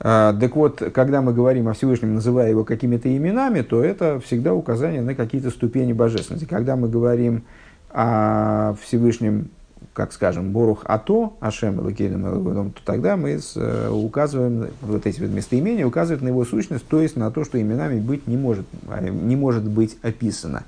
А, 0.07 0.33
так 0.33 0.55
вот, 0.55 0.83
когда 0.93 1.23
мы 1.23 1.33
говорим 1.33 1.67
о 1.67 1.73
Всевышнем, 1.73 2.13
называя 2.13 2.51
его 2.51 2.63
какими-то 2.63 3.17
именами, 3.17 3.61
то 3.61 3.83
это 3.83 4.19
всегда 4.19 4.53
указание 4.53 5.01
на 5.01 5.15
какие-то 5.15 5.49
ступени 5.49 5.93
божественности. 5.93 6.45
Когда 6.45 6.75
мы 6.75 6.87
говорим 6.87 7.41
о 7.89 8.75
Всевышнем, 8.83 9.49
как 9.93 10.13
скажем, 10.13 10.51
Борух 10.51 10.83
Ато, 10.85 11.33
Ашем 11.39 11.81
Элакейдам 11.81 12.71
то 12.71 12.81
тогда 12.85 13.17
мы 13.17 13.39
э, 13.55 13.89
указываем, 13.89 14.67
вот 14.83 15.07
эти 15.07 15.21
вот 15.21 15.31
местоимения 15.31 15.87
указывают 15.87 16.21
на 16.21 16.27
его 16.27 16.45
сущность, 16.45 16.87
то 16.87 17.01
есть 17.01 17.15
на 17.15 17.31
то, 17.31 17.43
что 17.43 17.59
именами 17.59 17.99
быть 17.99 18.27
не 18.27 18.37
может, 18.37 18.67
а, 18.87 19.01
не 19.01 19.35
может 19.35 19.67
быть 19.67 19.97
описано. 20.03 20.65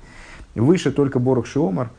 Выше 0.56 0.90
только 0.90 1.20
Борух 1.20 1.46
Шиомар, 1.46 1.90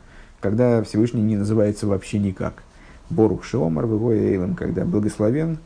когда 0.42 0.84
Всевышний 0.84 1.22
не 1.22 1.38
называется 1.38 1.88
вообще 1.88 2.20
никак. 2.20 2.64
Борух 3.10 3.46
Шиомар, 3.46 3.86
в 3.86 4.12
его 4.12 4.54
когда 4.58 4.84
благословен, 4.84 5.58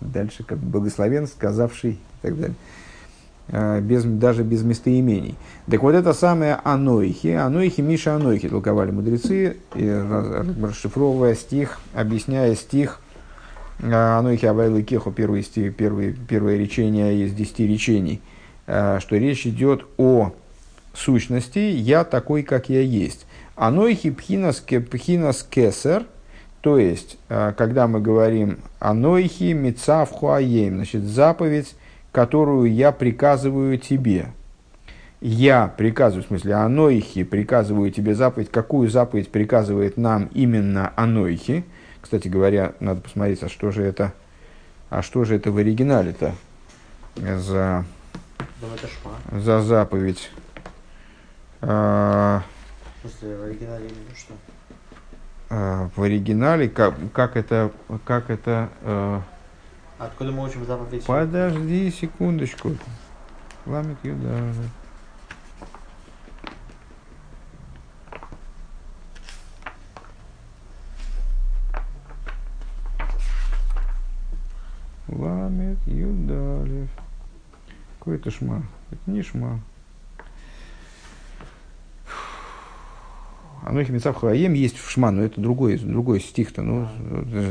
дальше 0.00 0.44
как 0.44 0.58
благословен, 0.58 1.26
сказавший 1.26 1.92
и 1.92 1.98
так 2.22 2.38
далее. 2.38 2.56
Э, 3.50 3.80
без, 3.80 4.04
даже 4.04 4.42
без 4.42 4.62
местоимений. 4.62 5.34
Так 5.70 5.82
вот 5.82 5.94
это 5.94 6.12
самое 6.12 6.58
анойхи, 6.64 7.28
анойхи 7.28 7.80
Миша 7.80 8.16
анойхи 8.16 8.48
толковали 8.48 8.90
мудрецы, 8.90 9.56
расшифровывая 9.72 11.34
стих, 11.34 11.78
объясняя 11.94 12.54
стих 12.54 13.00
э, 13.80 13.90
анойхи 13.90 14.44
Авайлы 14.44 14.82
Кеху, 14.82 15.12
первый 15.12 15.42
стих, 15.42 15.74
первый, 15.76 16.14
первое 16.28 16.58
речение 16.58 17.24
из 17.24 17.32
десяти 17.32 17.66
речений, 17.66 18.20
э, 18.66 18.98
что 19.00 19.16
речь 19.16 19.46
идет 19.46 19.86
о 19.96 20.32
сущности 20.92 21.58
я 21.58 22.04
такой, 22.04 22.42
как 22.42 22.68
я 22.68 22.82
есть. 22.82 23.26
Анойхи 23.56 24.10
пхинас, 24.10 24.60
пхинас 24.60 25.42
кесер, 25.42 26.04
то 26.60 26.78
есть, 26.78 27.18
э, 27.28 27.52
когда 27.56 27.86
мы 27.86 28.00
говорим 28.00 28.58
анойхи 28.80 29.52
мицав 29.52 30.10
хуаем, 30.10 30.76
значит, 30.76 31.04
заповедь, 31.04 31.76
которую 32.12 32.72
я 32.72 32.90
приказываю 32.90 33.78
тебе. 33.78 34.26
Я 35.20 35.68
приказываю, 35.68 36.24
в 36.24 36.28
смысле, 36.28 36.54
анойхи, 36.54 37.24
приказываю 37.24 37.90
тебе 37.90 38.14
заповедь. 38.14 38.50
Какую 38.50 38.88
заповедь 38.88 39.30
приказывает 39.30 39.96
нам 39.96 40.30
именно 40.32 40.92
анойхи? 40.96 41.64
Кстати 42.00 42.28
говоря, 42.28 42.74
надо 42.80 43.00
посмотреть, 43.00 43.42
а 43.42 43.48
что 43.48 43.70
же 43.70 43.82
это, 43.82 44.12
а 44.90 45.02
что 45.02 45.24
же 45.24 45.34
это 45.36 45.50
в 45.50 45.56
оригинале-то 45.56 46.34
за, 47.16 47.84
за 49.32 49.60
заповедь? 49.62 50.30
А, 51.60 52.42
в 53.02 53.08
смысле, 53.08 53.36
в 53.36 53.42
оригинале 53.42 53.86
именно 53.86 54.16
что? 54.16 54.34
А, 55.50 55.88
в 55.96 56.02
оригинале, 56.02 56.68
как, 56.68 56.94
как 57.12 57.36
это, 57.36 57.72
как 58.04 58.28
это... 58.28 58.68
А, 58.82 59.22
Откуда 59.98 60.30
мы 60.30 60.44
учим 60.44 60.64
заповедь? 60.66 61.04
Подожди 61.04 61.90
секундочку. 61.90 62.76
Ламит 63.64 63.96
Юда. 64.02 64.52
Ламет 75.08 75.78
Юдалев. 75.86 76.90
Какой 77.98 78.16
это 78.16 78.30
шма? 78.30 78.62
Это 78.90 79.10
не 79.10 79.22
шма. 79.22 79.60
Анохи 83.68 83.90
Мицав 83.90 84.16
Хараем 84.16 84.54
есть 84.54 84.78
в 84.78 84.90
Шма, 84.90 85.10
но 85.10 85.22
это 85.22 85.40
другой, 85.40 85.76
другой 85.76 86.20
стих-то. 86.20 86.62
Ну, 86.62 86.88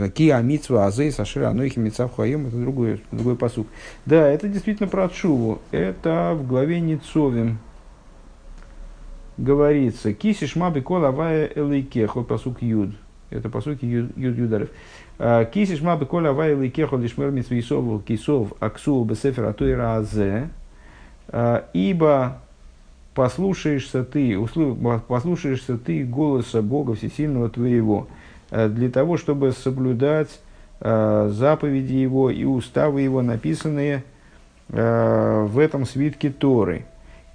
Киа 0.09 0.41
Мицва 0.41 0.87
Азей 0.87 1.11
Сашира 1.11 1.49
Анохи 1.49 1.77
Мицав 1.77 2.15
Хараем 2.15 2.47
это 2.47 2.57
другой, 2.57 3.03
другой 3.11 3.35
посук. 3.35 3.67
Да, 4.07 4.27
это 4.27 4.47
действительно 4.47 4.89
про 4.89 5.09
Чуву. 5.09 5.61
Это 5.71 6.35
в 6.35 6.47
главе 6.47 6.79
Ницовим 6.79 7.59
говорится. 9.37 10.11
Киси 10.13 10.47
Шма 10.47 10.71
Бекол 10.71 11.05
Авая 11.05 11.51
Элейкехо, 11.53 12.23
посук 12.23 12.63
Юд. 12.63 12.95
Это 13.29 13.49
посуки 13.49 13.85
Юд 13.85 14.17
Юдарев. 14.17 14.69
«А, 15.19 15.45
Киси 15.45 15.75
Шма 15.75 15.97
Бекол 15.97 16.25
Авая 16.25 16.55
Элейкехо 16.55 16.97
Лишмер 16.97 17.29
Митвейсов 17.29 18.03
Кисов 18.05 18.53
Аксу 18.59 19.03
Бесефер 19.03 19.45
Атуира 19.45 19.97
Азе. 19.97 20.49
«А, 21.27 21.69
ибо 21.73 22.39
послушаешься 23.17 24.03
ты, 24.03 24.37
послушаешься 25.07 25.79
ты 25.79 26.03
голоса 26.03 26.61
Бога 26.61 26.93
Всесильного 26.93 27.49
твоего, 27.49 28.07
э, 28.51 28.69
для 28.69 28.91
того, 28.91 29.17
чтобы 29.17 29.53
соблюдать 29.53 30.39
э, 30.81 31.29
заповеди 31.33 31.93
Его 31.93 32.29
и 32.29 32.43
уставы 32.43 33.01
Его, 33.01 33.23
написанные 33.23 34.03
э, 34.69 35.47
в 35.49 35.57
этом 35.57 35.87
свитке 35.87 36.29
Торы. 36.29 36.85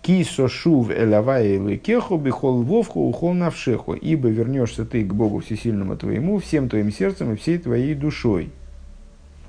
Кисо 0.02 0.46
шув 0.46 0.92
элавай 0.92 1.78
кеху 1.78 2.16
бихол 2.16 2.62
вовху 2.62 3.00
ухол 3.00 3.34
навшеху, 3.34 3.94
ибо 3.94 4.28
вернешься 4.28 4.84
ты 4.84 5.02
к 5.02 5.12
Богу 5.12 5.40
Всесильному 5.40 5.96
твоему 5.96 6.38
всем 6.38 6.68
твоим 6.68 6.92
сердцем 6.92 7.32
и 7.32 7.36
всей 7.36 7.58
твоей 7.58 7.96
душой. 7.96 8.50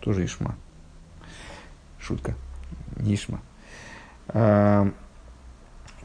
Тоже 0.02 0.26
Ишма. 0.26 0.56
Шутка. 2.00 2.34
Не 2.98 3.14
Ишма. 3.14 3.40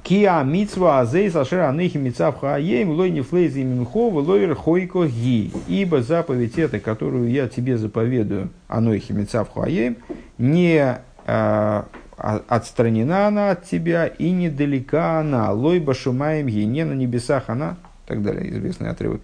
Киа 0.08 0.42
мицва 0.42 1.00
азей 1.00 1.30
сашер 1.30 1.60
анехи 1.60 1.98
мицав 1.98 2.40
хаем 2.40 2.92
лой 2.92 3.10
не 3.10 3.20
флейзи 3.20 3.60
минхо 3.60 4.08
лойр 4.08 4.54
хойко 4.54 5.06
ги. 5.06 5.52
Ибо 5.66 6.00
заповедь 6.00 6.58
эта, 6.58 6.80
которую 6.80 7.30
я 7.30 7.46
тебе 7.46 7.76
заповедую, 7.76 8.48
анохи 8.68 9.12
мицав 9.12 9.50
хаем, 9.52 9.98
не 10.38 10.96
э, 11.26 11.82
отстранена 12.16 13.26
она 13.26 13.50
от 13.50 13.66
тебя 13.66 14.06
и 14.06 14.30
недалека 14.30 15.20
она. 15.20 15.52
Лой 15.52 15.78
башумаем 15.78 16.46
ги, 16.46 16.64
не 16.64 16.86
на 16.86 16.94
небесах 16.94 17.44
она. 17.48 17.76
Так 18.06 18.22
далее, 18.22 18.50
известный 18.50 18.88
отрывок. 18.88 19.20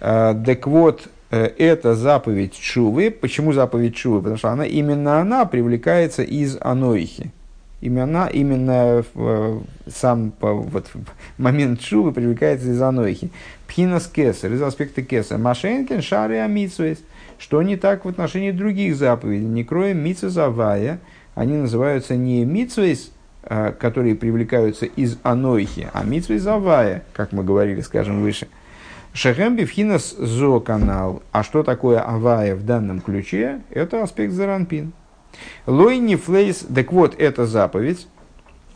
Э, 0.00 0.34
так 0.44 0.66
вот, 0.66 1.08
э, 1.30 1.44
это 1.58 1.94
заповедь 1.94 2.58
Чувы. 2.58 3.12
Почему 3.12 3.52
заповедь 3.52 3.94
Чувы? 3.94 4.18
Потому 4.18 4.36
что 4.36 4.50
она, 4.50 4.66
именно 4.66 5.20
она 5.20 5.44
привлекается 5.44 6.24
из 6.24 6.58
Анойхи. 6.60 7.30
Именно, 7.80 8.28
именно 8.32 9.04
в, 9.14 9.62
сам 9.86 10.32
по, 10.32 10.52
вот, 10.52 10.90
момент 11.38 11.80
шувы 11.80 12.12
привлекается 12.12 12.70
из 12.70 12.82
анойхи. 12.82 13.30
Пхинас 13.68 14.08
кесар, 14.08 14.52
из 14.52 14.62
аспекта 14.62 15.02
кесар. 15.02 15.38
Машенкин 15.38 16.02
шары 16.02 16.38
амитсуэс. 16.38 16.98
Что 17.38 17.62
не 17.62 17.76
так 17.76 18.04
в 18.04 18.08
отношении 18.08 18.50
других 18.50 18.96
заповедей. 18.96 19.46
Не 19.46 19.62
кроем 19.62 19.98
митсу 19.98 20.28
завая. 20.28 20.98
Они 21.36 21.56
называются 21.56 22.16
не 22.16 22.44
митсуэс, 22.44 23.12
а, 23.44 23.70
которые 23.70 24.16
привлекаются 24.16 24.86
из 24.86 25.18
анойхи, 25.22 25.88
а 25.92 26.02
митсуэс 26.02 26.42
завая, 26.42 27.04
как 27.12 27.30
мы 27.30 27.44
говорили, 27.44 27.80
скажем, 27.80 28.22
выше. 28.22 28.48
Шехемби 29.12 29.64
вхинас 29.64 30.16
зо 30.18 30.60
канал. 30.60 31.22
А 31.32 31.44
что 31.44 31.62
такое 31.62 32.00
авая 32.00 32.56
в 32.56 32.66
данном 32.66 33.00
ключе? 33.00 33.60
Это 33.70 34.02
аспект 34.02 34.32
заранпин. 34.32 34.92
Лойни 35.66 36.16
флейс, 36.16 36.66
так 36.74 36.92
вот, 36.92 37.14
это 37.18 37.46
заповедь, 37.46 38.06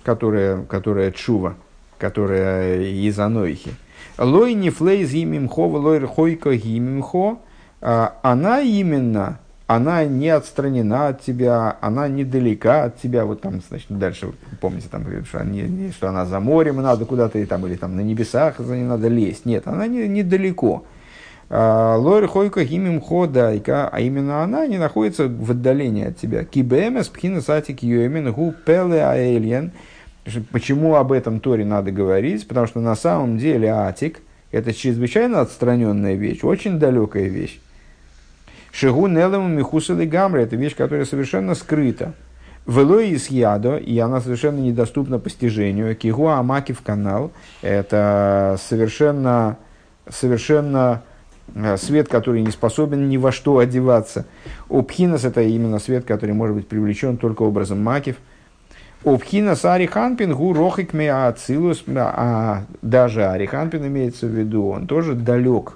которая, 0.03 0.63
которая 0.63 1.11
чува, 1.11 1.55
которая 1.99 2.83
из 2.83 3.19
анойхи. 3.19 3.73
Лойни 4.19 4.71
флейс 4.71 5.13
имимхо, 5.13 5.67
лойр 5.67 6.07
хойко 6.07 6.55
гимимхо, 6.55 7.39
а, 7.81 8.19
она 8.23 8.61
именно, 8.61 9.39
она 9.67 10.05
не 10.05 10.29
отстранена 10.29 11.09
от 11.09 11.23
тебя, 11.23 11.77
она 11.81 12.09
недалека 12.09 12.85
от 12.85 13.01
тебя. 13.01 13.25
Вот 13.25 13.41
там, 13.41 13.61
значит, 13.67 13.87
дальше, 13.91 14.33
помните, 14.61 14.89
там, 14.91 15.05
что, 15.25 15.41
они, 15.41 15.91
что 15.93 16.09
она 16.09 16.27
за 16.27 16.41
морем, 16.41 16.77
надо 16.83 17.07
куда-то, 17.07 17.39
и 17.39 17.47
там, 17.47 17.67
или 17.67 17.77
там 17.77 17.97
на 17.97 18.01
небесах 18.01 18.59
за 18.59 18.77
ней 18.77 18.85
надо 18.85 19.09
лезть. 19.09 19.47
Нет, 19.47 19.67
она 19.67 19.87
не, 19.87 20.07
недалеко. 20.07 20.85
А, 20.85 21.02
Лори 21.53 22.27
хойка 22.29 22.65
химим 22.65 22.99
ходайка, 23.03 23.87
а 23.87 24.01
именно 24.01 24.43
она 24.43 24.67
не 24.67 24.79
находится 24.79 25.29
в 25.29 25.51
отдалении 25.51 26.07
от 26.07 26.17
тебя. 26.17 26.45
Кибемес 26.45 27.09
пхина 27.09 27.43
сатик 27.43 27.83
юэмин 27.83 28.33
гу 28.33 28.55
пеле 28.65 29.05
аэльен. 29.05 29.73
Почему 30.51 30.95
об 30.95 31.13
этом 31.13 31.41
Торе 31.41 31.67
надо 31.67 31.91
говорить? 31.91 32.49
Потому 32.49 32.67
что 32.67 32.81
на 32.81 32.95
самом 32.95 33.37
деле 33.37 33.69
атик– 33.69 34.21
это 34.51 34.73
чрезвычайно 34.73 35.43
отстраненная 35.43 36.15
вещь, 36.15 36.43
очень 36.43 36.79
далекая 36.79 37.25
вещь. 37.25 37.61
Шигу 38.73 39.07
нелему 39.07 39.49
михусали 39.49 40.07
гамры– 40.07 40.41
это 40.45 40.57
вещь, 40.57 40.75
которая 40.75 41.05
совершенно 41.05 41.55
скрыта. 41.55 42.15
Велой 42.67 43.11
из 43.11 43.29
ядо, 43.29 43.77
и 43.77 43.99
она 43.99 44.23
совершенно 44.23 44.61
недоступна 44.61 45.19
постижению. 45.19 45.95
Кигу 45.97 46.29
амаки 46.29 46.73
в 46.73 46.81
канал– 46.81 47.31
это 47.61 48.59
совершенно, 48.69 49.59
совершенно 50.09 51.03
свет, 51.77 52.09
который 52.09 52.43
не 52.43 52.51
способен 52.51 53.09
ни 53.09 53.17
во 53.17 53.33
что 53.33 53.59
одеваться. 53.59 54.27
Обхинас– 54.71 55.25
это 55.25 55.43
именно 55.43 55.79
свет, 55.79 56.05
который 56.05 56.35
может 56.35 56.57
быть 56.57 56.69
привлечен 56.69 57.17
только 57.17 57.43
образом 57.43 57.83
макив. 57.83 58.17
Обхинас 59.05 59.65
ариханпин 59.65 60.33
гу 60.35 60.53
рохик 60.53 60.95
ацилус, 60.95 61.85
а 61.97 62.63
даже 62.83 63.27
ариханпин 63.27 63.87
имеется 63.89 64.27
в 64.27 64.31
виду, 64.31 64.69
он 64.69 64.87
тоже 64.87 65.15
далек, 65.15 65.73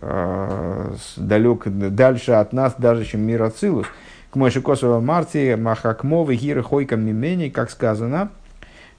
э, 0.00 0.94
далек 1.16 1.68
дальше 1.68 2.32
от 2.32 2.52
нас, 2.52 2.74
даже 2.76 3.04
чем 3.04 3.20
мир 3.20 3.44
ацилус. 3.44 3.86
К 4.32 4.36
Мойши 4.36 4.60
Косова 4.60 4.98
Марти 4.98 5.54
Махакмовы 5.54 6.34
Гира 6.34 6.62
Хойка 6.62 6.96
Мимени, 6.96 7.48
как 7.48 7.70
сказано, 7.70 8.30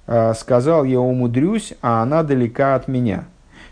э, 0.07 0.33
сказал 0.35 0.85
я 0.85 1.01
умудрюсь, 1.01 1.73
а 1.81 2.01
она 2.01 2.23
далека 2.23 2.75
от 2.75 2.87
меня. 2.87 3.25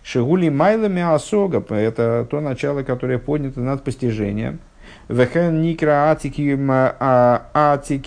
Шигули 0.03 0.49
майлами 0.49 1.01
асога, 1.01 1.63
это 1.73 2.27
то 2.29 2.41
начало, 2.41 2.83
которое 2.83 3.17
поднято 3.19 3.61
над 3.61 3.83
постижением. 3.83 4.59
Вехен 5.07 5.61
никра 5.61 6.11
атик 6.11 6.37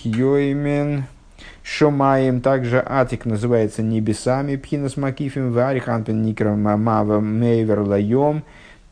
йоймен 0.04 1.04
шомаем, 1.62 2.40
также 2.40 2.82
атик 2.86 3.24
называется 3.24 3.82
небесами, 3.82 4.56
пхинас 4.56 4.96
макифим, 4.96 5.52
вариханпен 5.52 6.22
никра 6.22 6.54
мава 6.54 7.20
мейвер 7.20 7.80
лайом. 7.80 8.44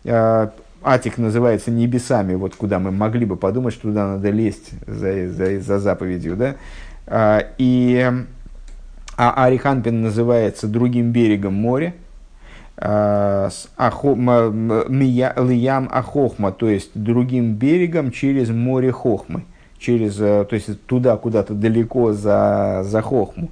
А, 0.07 0.53
атик 0.83 1.19
называется 1.19 1.71
небесами, 1.71 2.35
вот 2.35 2.57
куда 2.57 2.79
мы 2.79 2.91
могли 2.91 3.27
бы 3.27 3.37
подумать, 3.37 3.75
что 3.75 3.89
туда 3.89 4.07
надо 4.15 4.31
лезть 4.31 4.71
за, 4.87 5.29
за, 5.29 5.61
за 5.61 5.79
заповедью, 5.79 6.37
да. 6.37 6.57
А, 7.07 7.47
и 7.59 8.11
а 9.17 9.45
Ариханпин 9.45 10.03
называется 10.03 10.67
другим 10.67 11.13
берегом 11.13 11.55
моря, 11.55 11.95
Э, 12.77 13.49
Лиям 15.39 15.89
Ахохма, 15.93 16.53
то 16.53 16.69
есть 16.69 16.91
другим 16.95 17.55
берегом 17.55 18.11
через 18.11 18.51
море 18.51 18.91
Хохмы, 18.91 19.45
через, 19.79 20.21
э, 20.21 20.45
то 20.45 20.55
есть 20.55 20.85
туда 20.87 21.17
куда-то 21.17 21.55
далеко 21.55 22.13
за, 22.13 22.83
за 22.85 23.01
Хохму. 23.01 23.51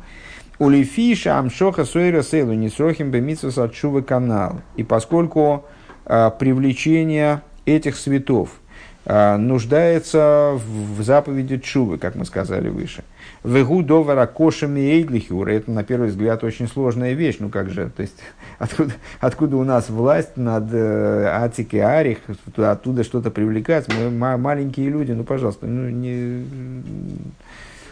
Улифиша 0.58 1.38
амшоха 1.38 1.84
сойра 1.84 2.22
сейлу 2.22 2.52
несрохим 2.52 3.10
бемитсус 3.10 3.58
отшува 3.58 4.02
канал. 4.02 4.60
И 4.76 4.84
поскольку 4.84 5.64
а, 6.04 6.30
привлечение 6.30 7.42
этих 7.64 7.96
светов 7.96 8.60
а, 9.04 9.38
нуждается 9.38 10.52
в 10.54 11.02
заповеди 11.02 11.58
Чувы, 11.58 11.98
как 11.98 12.14
мы 12.14 12.24
сказали 12.24 12.68
выше. 12.68 13.02
Вегу 13.44 13.82
довара 13.82 14.26
кошами 14.26 14.80
эйдлихюра. 14.80 15.50
Это, 15.50 15.70
на 15.72 15.82
первый 15.82 16.10
взгляд, 16.10 16.44
очень 16.44 16.68
сложная 16.68 17.14
вещь. 17.14 17.38
Ну 17.40 17.48
как 17.48 17.70
же, 17.70 17.90
то 17.90 18.02
есть, 18.02 18.14
откуда, 18.58 18.92
откуда 19.20 19.56
у 19.56 19.64
нас 19.64 19.90
власть 19.90 20.36
над 20.36 20.72
э, 20.72 21.26
Атик 21.26 21.74
и 21.74 21.78
Арих, 21.78 22.18
оттуда 22.56 23.02
что-то 23.02 23.32
привлекать? 23.32 23.88
Мы 23.92 24.10
маленькие 24.38 24.90
люди, 24.90 25.10
ну, 25.10 25.24
пожалуйста, 25.24 25.66
ну, 25.66 25.88
не, 25.88 26.44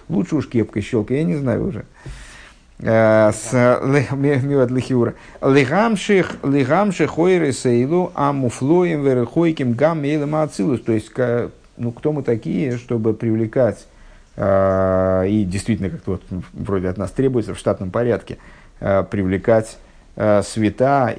лучше 0.08 0.36
уж 0.36 0.48
кепкой 0.48 0.82
щелкай, 0.82 1.18
я 1.18 1.24
не 1.24 1.36
знаю 1.36 1.66
уже. 1.66 1.84
Э, 2.78 3.32
с 3.32 3.52
миот 3.52 4.70
лихиура. 4.70 5.14
Лигамших, 5.42 6.36
лигамших 6.44 7.18
ойры 7.18 7.52
сейлу, 7.52 8.12
а 8.14 8.32
муфлоем 8.32 9.02
верхойким 9.02 9.72
гам 9.72 10.04
ацилус. 10.36 10.80
То 10.82 10.92
есть, 10.92 11.10
ну, 11.76 11.90
кто 11.90 12.12
мы 12.12 12.22
такие, 12.22 12.78
чтобы 12.78 13.14
привлекать, 13.14 13.78
э, 13.80 13.99
и 14.40 15.44
действительно, 15.46 15.90
как 15.90 16.06
вот 16.06 16.22
вроде 16.54 16.88
от 16.88 16.96
нас 16.96 17.10
требуется 17.10 17.54
в 17.54 17.58
штатном 17.58 17.90
порядке, 17.90 18.38
э, 18.80 19.04
привлекать 19.10 19.76
света 20.42 21.16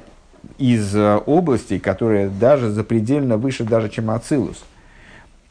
из 0.58 0.94
областей, 0.94 1.78
которые 1.78 2.28
даже 2.28 2.70
запредельно 2.70 3.36
выше 3.36 3.64
даже, 3.64 3.88
чем 3.88 4.10
Ацилус. 4.10 4.64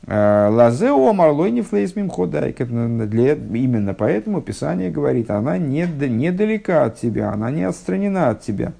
Лазео 0.07 1.13
марлой 1.13 1.61
флейс 1.61 1.95
мимходайк. 1.95 2.59
Именно 2.61 3.93
поэтому 3.93 4.41
Писание 4.41 4.89
говорит, 4.89 5.29
она 5.31 5.57
не, 5.57 5.85
недалека 5.85 6.85
от 6.85 6.99
тебя, 6.99 7.31
она 7.31 7.51
не 7.51 7.63
отстранена 7.63 8.29
от 8.29 8.41
тебя. 8.41 8.73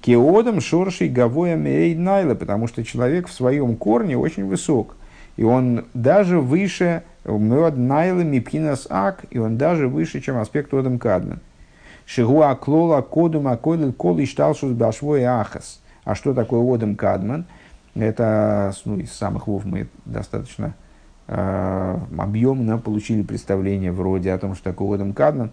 Кеодом 0.00 0.60
шоршей 0.60 1.08
гавоя 1.08 1.56
найла, 1.56 2.34
потому 2.34 2.66
что 2.68 2.84
человек 2.84 3.28
в 3.28 3.32
своем 3.32 3.76
корне 3.76 4.18
очень 4.18 4.46
высок. 4.46 4.96
И 5.36 5.42
он 5.42 5.86
даже 5.94 6.40
выше 6.40 7.02
мед 7.24 7.76
найла 7.76 8.20
мипхинас 8.20 8.86
ак, 8.90 9.24
и 9.30 9.38
он 9.38 9.56
даже 9.56 9.88
выше, 9.88 10.20
чем 10.20 10.38
аспект 10.38 10.72
одам 10.74 10.98
кадмен. 10.98 11.40
Шигуа 12.06 12.54
клола 12.54 13.00
кодум 13.00 13.48
акойлил 13.48 13.92
кол 13.92 14.18
и 14.18 14.26
шталшус 14.26 14.72
башвой 14.72 15.24
ахас. 15.24 15.80
А 16.04 16.14
что 16.14 16.34
такое 16.34 16.60
одам 16.74 16.96
кадман? 16.96 17.46
Это 17.94 18.72
ну, 18.84 18.98
из 18.98 19.12
самых 19.12 19.46
вов 19.46 19.64
мы 19.64 19.86
достаточно 20.04 20.74
э, 21.28 21.98
объемно 22.18 22.78
получили 22.78 23.22
представление 23.22 23.92
вроде 23.92 24.32
о 24.32 24.38
том, 24.38 24.54
что 24.54 24.64
такое 24.64 24.96
Одам 24.96 25.12
Кадман. 25.12 25.50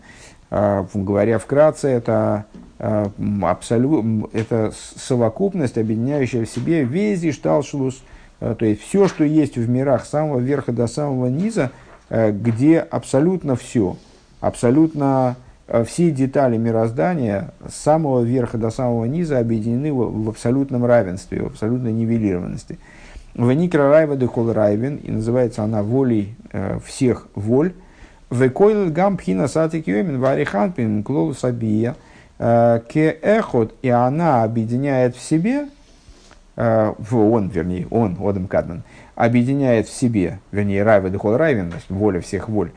Э, 0.49 0.85
говоря 0.93 1.37
вкратце, 1.37 1.87
это, 1.87 2.45
э, 2.79 3.05
абсолют, 3.43 4.29
это 4.33 4.71
совокупность, 4.95 5.77
объединяющая 5.77 6.45
в 6.45 6.49
себе 6.49 6.83
весь 6.83 7.23
Ишталшулус, 7.23 7.95
э, 7.95 8.20
то 8.55 8.65
есть 8.65 8.81
все, 8.81 9.07
что 9.07 9.23
есть 9.23 9.57
в 9.57 9.69
мирах 9.69 10.05
с 10.05 10.09
самого 10.09 10.39
верха 10.39 10.71
до 10.71 10.87
самого 10.87 11.27
низа, 11.27 11.71
э, 12.09 12.31
где 12.31 12.79
абсолютно 12.79 13.55
все, 13.55 13.95
абсолютно 14.39 15.37
Э, 15.71 15.85
все 15.85 16.11
детали 16.11 16.57
мироздания 16.57 17.51
с 17.67 17.75
самого 17.75 18.21
верха 18.23 18.57
до 18.57 18.71
самого 18.71 19.05
низа 19.05 19.39
объединены 19.39 19.93
в, 19.93 20.29
абсолютном 20.29 20.85
равенстве, 20.85 21.43
в 21.43 21.47
абсолютной 21.47 21.93
нивелированности. 21.93 22.77
Веникра 23.35 23.89
райва 23.89 24.17
дехол 24.17 24.51
райвен, 24.51 24.97
и 24.97 25.09
называется 25.09 25.63
она 25.63 25.81
волей 25.81 26.35
э, 26.51 26.79
всех 26.85 27.27
воль. 27.35 27.73
Векойл 28.29 28.91
гам 28.91 29.15
пхина 29.15 29.47
сатик 29.47 29.87
йомин 29.87 30.19
вариханпин 30.19 31.03
клол 31.03 31.33
сабия 31.33 31.95
э, 32.37 32.81
ке 32.89 33.17
эхот, 33.21 33.73
и 33.81 33.87
она 33.87 34.43
объединяет 34.43 35.15
в 35.15 35.21
себе, 35.21 35.67
э, 35.67 35.67
он, 36.61 37.49
вернее, 37.49 37.87
он, 37.89 38.17
Одам 38.19 38.47
Кадман, 38.47 38.83
объединяет 39.15 39.87
в 39.87 39.93
себе, 39.93 40.39
вернее, 40.51 40.83
райва 40.83 41.09
дехол 41.09 41.37
райвен, 41.37 41.73
воля 41.89 42.21
всех 42.21 42.49
воль, 42.49 42.71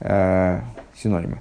э, 0.00 0.60
синонимы, 0.96 1.38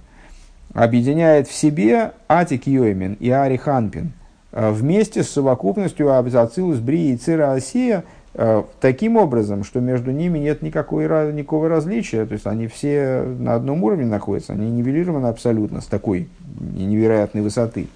объединяет 0.74 1.48
в 1.48 1.54
себе 1.54 2.12
Атик 2.28 2.68
Йоймин 2.68 3.14
и 3.20 3.30
Ари 3.30 3.58
Ханпин 3.58 4.14
э, 4.52 4.72
вместе 4.72 5.24
с 5.24 5.30
совокупностью 5.30 6.14
Абзацилус, 6.14 6.80
Бри 6.80 7.14
и 7.14 7.18
Цира 7.18 7.54
Осия 7.54 8.04
э, 8.34 8.64
таким 8.80 9.18
образом, 9.18 9.64
что 9.64 9.80
между 9.80 10.12
ними 10.12 10.40
нет 10.40 10.62
никакой, 10.62 11.06
никакого 11.34 11.70
различия, 11.70 12.26
то 12.26 12.34
есть 12.34 12.48
они 12.48 12.68
все 12.68 13.24
на 13.24 13.56
одном 13.56 13.84
уровне 13.84 14.06
находятся, 14.06 14.54
они 14.54 14.70
нивелированы 14.70 15.28
абсолютно 15.28 15.82
с 15.82 15.86
такой 15.86 16.30
невероятной 16.60 17.42
высоты. 17.42 17.88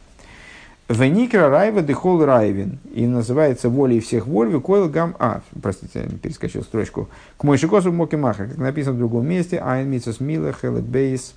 Веникра 0.91 1.49
райва 1.49 1.81
дехол 1.81 2.23
райвин. 2.23 2.79
И 2.93 3.05
называется 3.07 3.69
волей 3.69 3.99
всех 3.99 4.27
воль 4.27 4.49
выкоил 4.49 4.89
гам... 4.89 5.15
А, 5.19 5.41
простите, 5.61 6.07
я 6.11 6.17
перескочил 6.17 6.63
строчку. 6.63 7.07
К 7.37 7.43
мойшикосу 7.43 7.91
мокимаха, 7.91 8.47
как 8.47 8.57
написано 8.57 8.95
в 8.95 8.99
другом 8.99 9.27
месте. 9.27 9.59
Айн 9.59 9.89
митсус 9.89 10.19
мила 10.19 10.51
хелет 10.53 10.83
бейс 10.83 11.33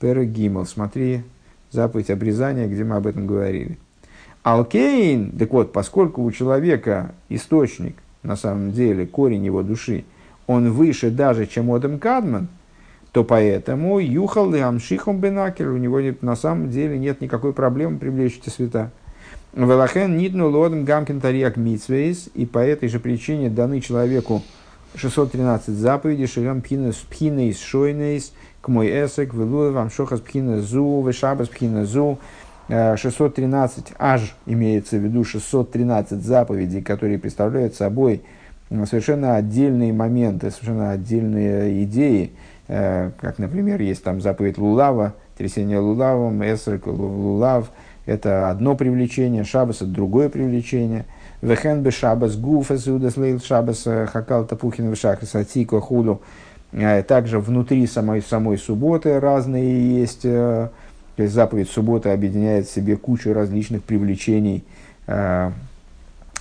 Перегимл. 0.00 0.66
Смотри 0.66 1.22
заповедь 1.70 2.10
обрезания, 2.10 2.68
где 2.68 2.84
мы 2.84 2.96
об 2.96 3.06
этом 3.06 3.26
говорили. 3.26 3.78
Алкейн, 4.42 5.32
так 5.32 5.52
вот, 5.52 5.72
поскольку 5.72 6.22
у 6.22 6.30
человека 6.30 7.14
источник, 7.28 7.96
на 8.22 8.36
самом 8.36 8.72
деле, 8.72 9.06
корень 9.06 9.44
его 9.44 9.62
души, 9.62 10.04
он 10.46 10.70
выше 10.72 11.10
даже, 11.10 11.46
чем 11.46 11.72
Одам 11.72 11.98
Кадман, 11.98 12.48
то 13.12 13.24
поэтому 13.24 13.98
Юхал 13.98 14.54
и 14.54 14.60
Амшихом 14.60 15.20
Бенакер, 15.20 15.68
у 15.68 15.76
него 15.76 16.00
нет, 16.00 16.22
на 16.22 16.34
самом 16.34 16.70
деле 16.70 16.98
нет 16.98 17.20
никакой 17.20 17.52
проблемы 17.52 17.98
привлечь 17.98 18.38
эти 18.42 18.48
света. 18.48 18.90
Велахен 19.52 20.16
нитну 20.16 20.48
лодом 20.48 20.84
гамкин 20.84 21.20
митсвейс, 21.56 22.30
и 22.34 22.46
по 22.46 22.58
этой 22.58 22.88
же 22.88 22.98
причине 22.98 23.50
даны 23.50 23.82
человеку 23.82 24.42
613 24.94 25.74
заповедей, 25.74 26.26
шигам 26.26 26.62
пхинейс 26.62 27.60
шойнейс, 27.60 28.32
к 28.62 28.68
мой 28.68 28.88
эсек, 28.88 29.34
вилуэ 29.34 29.72
вам 29.72 29.90
шохас 29.90 30.20
пхина 30.20 30.62
зу, 30.62 31.04
вешабас 31.06 31.48
пхина 31.48 31.84
зу. 31.84 32.18
613 32.68 33.90
э, 33.90 33.94
аж 33.98 34.34
имеется 34.46 34.96
в 34.96 35.00
виду 35.00 35.24
613 35.24 36.22
заповедей, 36.22 36.80
которые 36.80 37.18
представляют 37.18 37.74
собой 37.74 38.22
совершенно 38.86 39.36
отдельные 39.36 39.92
моменты, 39.92 40.50
совершенно 40.50 40.92
отдельные 40.92 41.82
идеи, 41.84 42.32
как, 42.72 43.38
например, 43.38 43.82
есть 43.82 44.02
там 44.02 44.20
заповедь 44.20 44.56
Лулава, 44.56 45.14
трясение 45.36 45.78
Лулавом, 45.78 46.42
Эсрек, 46.42 46.86
Лулав, 46.86 47.70
это 48.06 48.48
одно 48.48 48.74
привлечение, 48.74 49.44
Шабас– 49.44 49.76
это 49.82 49.86
другое 49.86 50.28
привлечение. 50.28 51.04
Вехен 51.42 51.82
бы 51.82 51.90
Шабас 51.90 52.36
Гуф, 52.36 52.70
Эсудас 52.70 53.14
Шабас 53.44 53.86
э, 53.86 54.06
Хакал 54.06 54.44
Тапухин 54.44 54.90
Вешахас 54.90 55.34
Атико 55.34 55.80
Худу– 55.80 56.22
а, 56.74 57.02
также 57.02 57.38
внутри 57.38 57.86
самой, 57.86 58.22
самой 58.22 58.58
субботы 58.58 59.20
разные 59.20 60.00
есть. 60.00 60.24
Э, 60.24 60.70
то 61.16 61.22
есть 61.22 61.34
заповедь 61.34 61.68
субботы 61.68 62.08
объединяет 62.08 62.66
в 62.66 62.72
себе 62.72 62.96
кучу 62.96 63.34
различных 63.34 63.82
привлечений. 63.82 64.64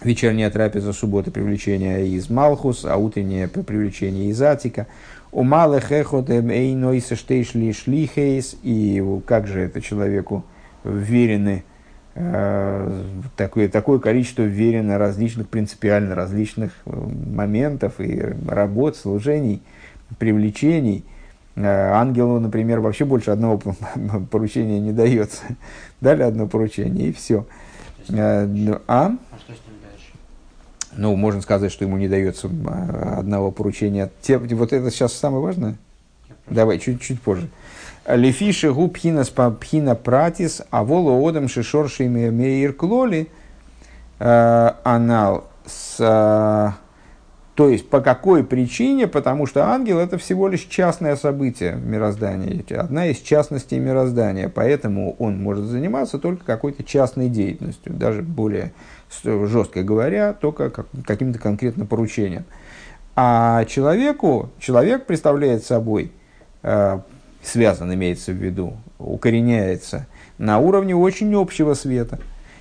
Вечерняя 0.01 0.49
трапеза 0.49 0.93
субботы 0.93 1.29
привлечение 1.29 2.07
из 2.07 2.29
Малхус, 2.29 2.85
а 2.85 2.95
утреннее 2.95 3.49
привлечение 3.49 4.29
из 4.29 4.41
Атика. 4.41 4.87
У 5.31 5.43
малых 5.43 5.91
эхот 5.91 6.29
эйной 6.29 7.01
штейшли 7.01 7.73
шлихейс. 7.73 8.57
И 8.63 9.03
как 9.25 9.47
же 9.47 9.61
это 9.61 9.81
человеку 9.81 10.43
верены 10.83 11.63
э, 12.15 13.03
такое, 13.37 13.69
такое 13.69 13.99
количество 13.99 14.43
верено 14.43 14.97
различных, 14.97 15.47
принципиально 15.47 16.15
различных 16.15 16.71
э, 16.85 16.91
моментов 16.91 17.99
и 17.99 18.21
работ, 18.47 18.97
служений– 18.97 19.61
привлечений. 20.17 21.05
Э, 21.55 21.91
ангелу, 21.93 22.39
например, 22.39 22.79
вообще 22.79 23.05
больше 23.05 23.31
одного 23.31 23.57
поручения 24.31 24.79
не 24.79 24.91
дается. 24.91 25.43
Дали 26.01 26.23
одно 26.23 26.47
поручение, 26.47 27.09
и 27.09 27.13
все. 27.13 27.45
Э, 28.09 28.45
а? 28.87 29.15
а 29.31 29.37
что 29.37 29.53
с 29.53 29.61
ним 29.67 29.75
дальше? 29.81 30.13
Ну, 30.97 31.15
можно 31.15 31.41
сказать, 31.41 31.71
что 31.71 31.85
ему 31.85 31.97
не 31.97 32.07
дается 32.07 32.49
а, 32.67 33.17
одного 33.19 33.51
поручения. 33.51 34.09
Те, 34.21 34.37
вот 34.37 34.73
это 34.73 34.91
сейчас 34.91 35.13
самое 35.13 35.41
важное? 35.41 35.75
Давай, 36.49 36.79
чуть-чуть 36.79 37.21
позже. 37.21 37.49
Лефиши 38.07 38.73
гу 38.73 38.87
пхина 38.87 39.23
пхина 39.23 39.95
пратис, 39.95 40.61
а 40.69 40.83
воло 40.83 41.27
одам 41.27 41.47
шишорши 41.47 42.07
меир 42.07 42.73
клоли 42.73 43.29
э, 44.19 44.71
анал 44.83 45.45
с 45.65 46.75
то 47.55 47.69
есть, 47.69 47.89
по 47.89 48.01
какой 48.01 48.43
причине? 48.43 49.07
Потому 49.07 49.45
что 49.45 49.67
ангел– 49.67 49.99
это 49.99 50.17
всего 50.17 50.47
лишь 50.47 50.61
частное 50.61 51.15
событие 51.15 51.75
мироздания, 51.75 52.63
одна 52.79 53.07
из 53.07 53.17
частностей 53.17 53.77
мироздания. 53.77 54.49
Поэтому 54.49 55.15
он 55.19 55.41
может 55.41 55.65
заниматься 55.65 56.17
только 56.17 56.45
какой-то 56.45 56.83
частной 56.83 57.29
деятельностью, 57.29 57.93
даже 57.93 58.21
более 58.21 58.71
жестко 59.23 59.83
говоря, 59.83 60.33
только 60.33 60.69
каким-то 61.05 61.39
конкретным 61.39 61.87
поручением. 61.87 62.45
А 63.15 63.65
человеку, 63.65 64.49
человек 64.59 65.05
представляет 65.05 65.65
собой, 65.65 66.11
э, 66.63 66.99
связан 67.43 67.93
имеется 67.93 68.31
в 68.31 68.35
виду, 68.35 68.77
укореняется– 68.97 70.07
на 70.41 70.57
уровне 70.57 70.95
очень 70.95 71.33
общего 71.35 71.75
света. 71.75 72.17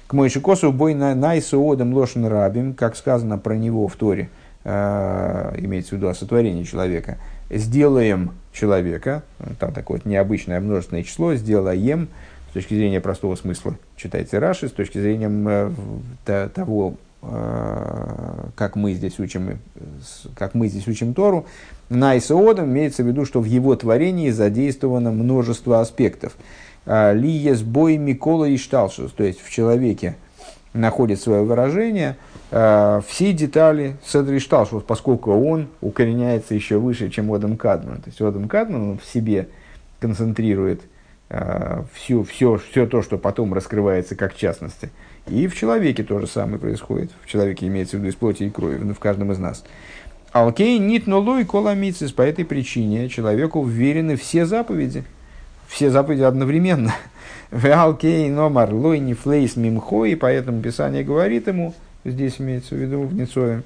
К 0.07 0.13
Мойшикосу 0.13 0.71
бой 0.71 0.93
на 0.93 1.15
найсоодом 1.15 1.95
лошен 1.95 2.27
рабим, 2.27 2.75
как 2.75 2.95
сказано 2.95 3.39
про 3.39 3.55
него 3.55 3.89
в 3.89 3.97
Торе, 3.97 4.29
э, 4.65 5.55
имеется 5.57 5.91
в 5.91 5.93
виду 5.95 6.09
о 6.09 6.15
сотворении 6.15 6.65
человека, 6.65 7.17
сделаем 7.49 8.33
человека, 8.53 9.23
там 9.59 9.73
такое 9.73 10.03
необычное 10.05 10.61
множественное 10.61 11.05
число, 11.05 11.35
сделаем, 11.37 12.09
с 12.51 12.53
точки 12.53 12.75
зрения 12.75 13.01
простого 13.01 13.37
смысла, 13.37 13.77
читайте 13.97 14.39
Раши, 14.39 14.69
с 14.69 14.73
точки 14.73 14.99
зрения 14.99 15.31
э, 16.27 16.49
того, 16.53 16.95
э, 17.23 18.45
как 18.57 18.75
мы 18.75 18.93
здесь 18.95 19.21
учим, 19.21 19.61
как 20.35 20.55
мы 20.55 20.67
здесь 20.67 20.89
учим 20.89 21.15
Тору, 21.15 21.47
на 21.89 22.19
Исаодом 22.19 22.67
имеется 22.67 23.05
в 23.05 23.07
виду, 23.07 23.25
что 23.25 23.41
в 23.41 23.45
его 23.45 23.77
творении 23.77 24.31
задействовано 24.31 25.13
множество 25.13 25.81
аспектов. 25.81 26.37
Лиес 26.87 27.63
бой 27.63 27.99
Микола 27.99 28.47
и 28.47 28.57
Шталшус, 28.57 29.13
то 29.13 29.23
есть 29.23 29.41
в 29.41 29.51
человеке 29.51 30.17
находит 30.73 31.21
свое 31.21 31.43
выражение 31.43 32.17
все 32.51 33.33
детали 33.33 33.97
Седри 34.05 34.41
Шталшус, 34.41 34.83
поскольку 34.83 35.33
он 35.33 35.69
укореняется 35.81 36.55
еще 36.55 36.79
выше, 36.79 37.11
чем 37.11 37.33
Одам 37.33 37.57
Кадман. 37.57 37.99
То 37.99 38.09
есть 38.09 38.21
Одам 38.21 38.49
Кадман 38.49 38.99
в 38.99 39.05
себе 39.05 39.49
концентрирует 40.01 40.81
все, 41.95 42.23
все, 42.25 42.57
все 42.57 42.87
то, 42.87 43.03
что 43.03 43.19
потом 43.19 43.55
раскрывается 43.55 44.17
как 44.17 44.35
частности. 44.35 44.91
И 45.29 45.47
в 45.47 45.55
человеке 45.55 46.03
то 46.03 46.19
же 46.19 46.27
самое 46.27 46.59
происходит. 46.59 47.11
В 47.23 47.29
человеке 47.29 47.67
имеется 47.67 47.97
в 47.97 48.01
виду 48.01 48.11
из 48.11 48.17
плоти 48.17 48.45
и 48.45 48.51
крови, 48.51 48.79
ну, 48.81 48.95
в 48.95 48.99
каждом 48.99 49.31
из 49.31 49.39
нас. 49.39 49.65
Алкей 50.33 50.79
нит 50.79 51.07
нулой 51.07 51.45
коламицис. 51.45 52.13
По 52.13 52.23
этой 52.23 52.45
причине 52.45 53.09
человеку 53.09 53.65
вверены 53.65 54.17
все 54.17 54.47
заповеди. 54.47 55.05
Все 55.69 55.91
заповеди 55.91 56.23
одновременно. 56.23 56.95
Алкей 57.51 58.29
номар 58.29 58.73
лой 58.73 58.99
не 58.99 59.15
флейс 59.15 59.57
мимхо. 59.57 60.05
И 60.05 60.15
поэтому 60.15 60.63
Писание 60.63 61.05
говорит 61.05 61.49
ему, 61.49 61.75
здесь 62.05 62.41
имеется 62.41 62.75
в 62.75 62.79
виду 62.79 63.03
в 63.03 63.15
Ницове, 63.15 63.59
«Э, 63.59 63.63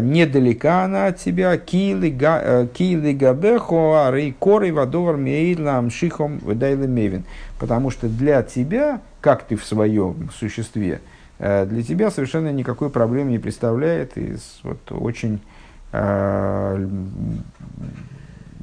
недалека 0.00 0.84
она 0.84 1.06
от 1.06 1.18
тебя, 1.18 1.56
кили 1.56 2.16
э, 2.18 3.12
габехо, 3.12 4.08
арей 4.08 4.34
коры 4.38 4.72
вадовар 4.72 5.16
мейлам 5.16 5.90
шихом 5.90 6.38
мевин. 6.44 7.24
Потому 7.58 7.90
что 7.90 8.08
для 8.08 8.42
тебя, 8.42 9.00
как 9.20 9.44
ты 9.44 9.56
в 9.56 9.64
своем 9.64 10.30
существе, 10.38 11.00
э, 11.38 11.66
для 11.66 11.82
тебя 11.82 12.10
совершенно 12.10 12.52
никакой 12.52 12.90
проблемы 12.90 13.30
не 13.30 13.38
представляет. 13.38 14.18
И 14.18 14.36
вот 14.62 14.80
очень 14.90 15.40
Э, 15.92 16.88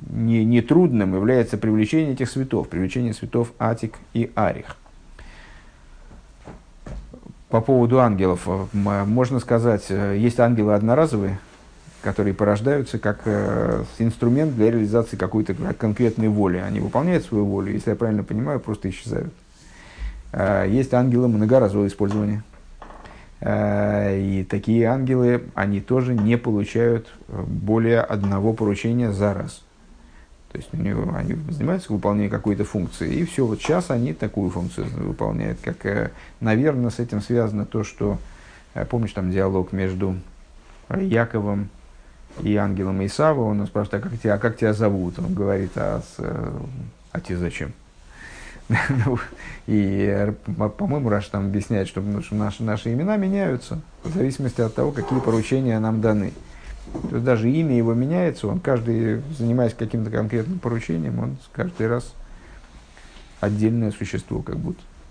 не, 0.09 0.45
не 0.45 0.61
трудным 0.61 1.15
является 1.15 1.57
привлечение 1.57 2.13
этих 2.13 2.29
цветов, 2.29 2.69
привлечение 2.69 3.13
цветов 3.13 3.51
Атик 3.57 3.95
и 4.13 4.31
Арих. 4.35 4.77
По 7.53 7.61
поводу 7.61 7.99
ангелов, 7.99 8.47
э, 8.47 9.03
можно 9.05 9.39
сказать, 9.39 9.85
э, 9.89 10.17
есть 10.17 10.39
ангелы 10.39 10.73
одноразовые, 10.73 11.37
которые 12.01 12.33
порождаются 12.33 12.97
как 12.97 13.27
инструмент 13.99 14.55
для 14.55 14.71
реализации 14.71 15.17
какой-то 15.17 15.53
конкретной 15.53 16.29
воли. 16.29 16.57
Они 16.57 16.79
выполняют 16.79 17.23
свою 17.23 17.45
волю, 17.45 17.71
если 17.71 17.91
я 17.91 17.95
правильно 17.95 18.23
понимаю, 18.23 18.59
просто 18.59 18.89
исчезают. 18.89 19.31
Есть 20.67 20.93
ангелы 20.93 21.29
многоразового 21.29 21.87
использования– 21.87 22.43
Э, 23.45 24.17
и 24.17 24.45
такие 24.45 24.85
ангелы, 24.87 25.43
они 25.53 25.81
тоже 25.81 26.13
не 26.13 26.37
получают 26.37 27.07
э, 27.27 27.43
более 27.45 27.99
одного 27.99 28.53
поручения 28.53 29.11
за 29.11 29.33
раз. 29.33 29.63
То 30.53 30.59
есть 30.59 30.69
у 30.71 30.77
него, 30.77 31.11
они 31.15 31.35
занимаются 31.49 31.91
выполнением 31.91 32.29
какой-то 32.29 32.63
функции, 32.63 33.11
и 33.11 33.25
все, 33.25 33.43
вот 33.43 33.59
сейчас 33.59 33.89
они 33.89 34.13
такую 34.13 34.51
функцию 34.51 34.85
выполняют. 34.87 35.57
Как, 35.63 35.83
э, 35.83 36.11
наверное, 36.39 36.91
с 36.91 36.99
этим 36.99 37.21
связано 37.21 37.65
то, 37.65 37.83
что, 37.83 38.19
помнишь, 38.91 39.13
там 39.13 39.31
диалог 39.31 39.71
между 39.71 40.15
Яковом 40.89 41.69
и 42.43 42.55
ангелом 42.55 43.03
Исава, 43.03 43.41
он 43.41 43.65
спрашивает, 43.65 44.05
а 44.05 44.09
как 44.09 44.19
тебя, 44.19 44.33
а 44.35 44.37
как 44.37 44.57
тебя 44.57 44.73
зовут? 44.73 45.17
Он 45.17 45.33
говорит, 45.33 45.71
а, 45.75 46.01
с, 46.01 46.23
а 47.11 47.19
тебе 47.19 47.37
зачем? 47.37 47.73
Ну, 49.05 49.19
и, 49.65 50.07
э, 50.07 50.31
по-моему, 50.77 51.09
Раш 51.09 51.27
там 51.29 51.47
объясняет, 51.47 51.87
что, 51.87 52.01
ну, 52.01 52.21
что 52.21 52.35
наши, 52.35 52.63
наши 52.63 52.93
имена 52.93 53.17
меняются 53.17 53.81
в 54.03 54.13
зависимости 54.13 54.61
от 54.61 54.75
того, 54.75 54.91
какие 54.91 55.19
поручения 55.19 55.79
нам 55.79 55.99
даны. 55.99 56.31
То 57.09 57.15
есть 57.15 57.23
даже 57.23 57.49
имя 57.49 57.77
его 57.77 57.93
меняется, 57.93 58.47
он 58.47 58.59
каждый, 58.59 59.21
занимаясь 59.37 59.73
каким-то 59.73 60.11
конкретным 60.11 60.59
поручением, 60.59 61.19
он 61.19 61.37
каждый 61.51 61.87
раз 61.87 62.13
отдельное 63.39 63.91
существо 63.91 64.41
как 64.41 64.57
будто. 64.57 64.81